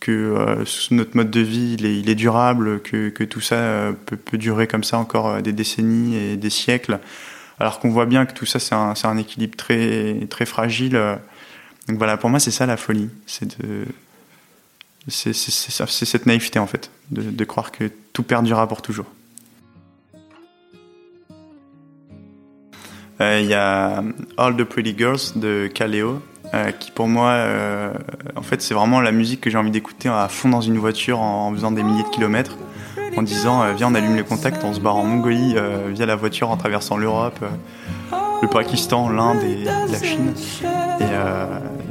que 0.01 0.65
notre 0.91 1.17
mode 1.17 1.31
de 1.31 1.41
vie 1.41 1.77
il 1.79 2.11
est, 2.11 2.15
durable, 2.15 2.83
que, 2.83 3.25
tout 3.25 3.41
ça 3.41 3.91
peut, 4.05 4.37
durer 4.37 4.67
comme 4.67 4.85
ça 4.85 4.99
encore 4.99 5.41
des 5.41 5.53
décennies 5.53 6.17
et 6.17 6.37
des 6.37 6.51
siècles 6.51 6.99
alors 7.59 7.79
qu'on 7.79 7.89
voit 7.89 8.05
bien 8.05 8.27
que 8.27 8.35
tout 8.35 8.45
ça 8.45 8.59
c'est 8.59 8.75
un, 8.75 9.17
équilibre 9.17 9.57
très 9.57 10.45
fragile. 10.45 11.01
Donc 11.89 11.97
voilà, 11.97 12.19
pour 12.19 12.29
moi 12.29 12.39
c'est 12.39 12.51
ça 12.51 12.67
la 12.67 12.77
folie, 12.77 13.09
c'est 13.27 13.57
cette 15.33 16.27
naïveté 16.27 16.59
en 16.59 16.67
fait, 16.67 16.91
de, 17.11 17.45
croire 17.47 17.73
que 17.73 17.91
tout 18.13 18.25
perdurera 18.25 18.69
pour 18.69 18.83
toujours. 18.83 19.07
Il 23.21 23.23
euh, 23.23 23.41
y 23.43 23.55
a 23.55 24.03
All 24.37 24.57
the 24.57 24.65
Pretty 24.65 24.95
Girls 24.97 25.21
de 25.37 25.69
Kaleo, 25.73 26.21
euh, 26.53 26.73
qui 26.73 26.91
pour 26.91 27.07
moi, 27.07 27.29
euh, 27.29 27.93
en 28.35 28.43
fait, 28.43 28.61
c'est 28.61 28.75
vraiment 28.75 29.01
la 29.01 29.13
musique 29.13 29.41
que 29.41 29.51
j'ai 29.51 29.59
envie 29.59 29.71
d'écouter 29.71 30.09
à 30.09 30.29
fond 30.29 30.49
dans 30.49 30.61
une 30.61 30.79
voiture 30.79 31.21
en, 31.21 31.53
faisant 31.53 31.71
des 31.71 31.85
milliers 31.85 32.03
de 32.03 32.09
kilomètres 32.09 32.57
en 33.17 33.23
disant 33.23 33.73
viens 33.75 33.93
on 33.93 33.95
allume 33.95 34.17
le 34.17 34.25
contact, 34.25 34.65
on 34.65 34.75
se 34.75 34.81
barre 34.81 34.97
en 34.97 35.05
Mongolie 35.05 35.55
via 35.93 36.05
la 36.05 36.17
voiture 36.17 36.51
en 36.51 36.57
traversant 36.57 36.97
l'Europe, 36.97 37.39
le 38.43 38.49
Pakistan, 38.49 39.09
l'Inde 39.09 39.41
et 39.45 39.63
la 39.65 40.03
Chine. 40.03 40.33
Et 40.99 41.05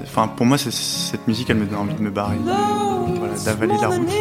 enfin 0.03 0.27
pour 0.27 0.45
moi 0.45 0.57
cette 0.57 1.25
musique 1.25 1.49
elle 1.49 1.57
me 1.57 1.65
donne 1.65 1.79
envie 1.79 1.95
de 1.95 2.01
me 2.01 2.09
barrer, 2.09 2.35
d'avaler 3.45 3.75
la 3.81 3.87
route. 3.87 4.11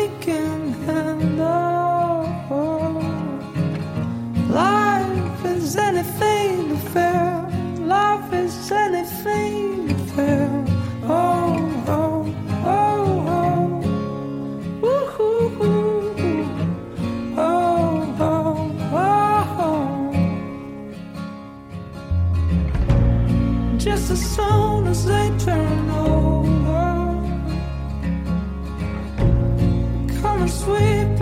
sweet 30.49 31.22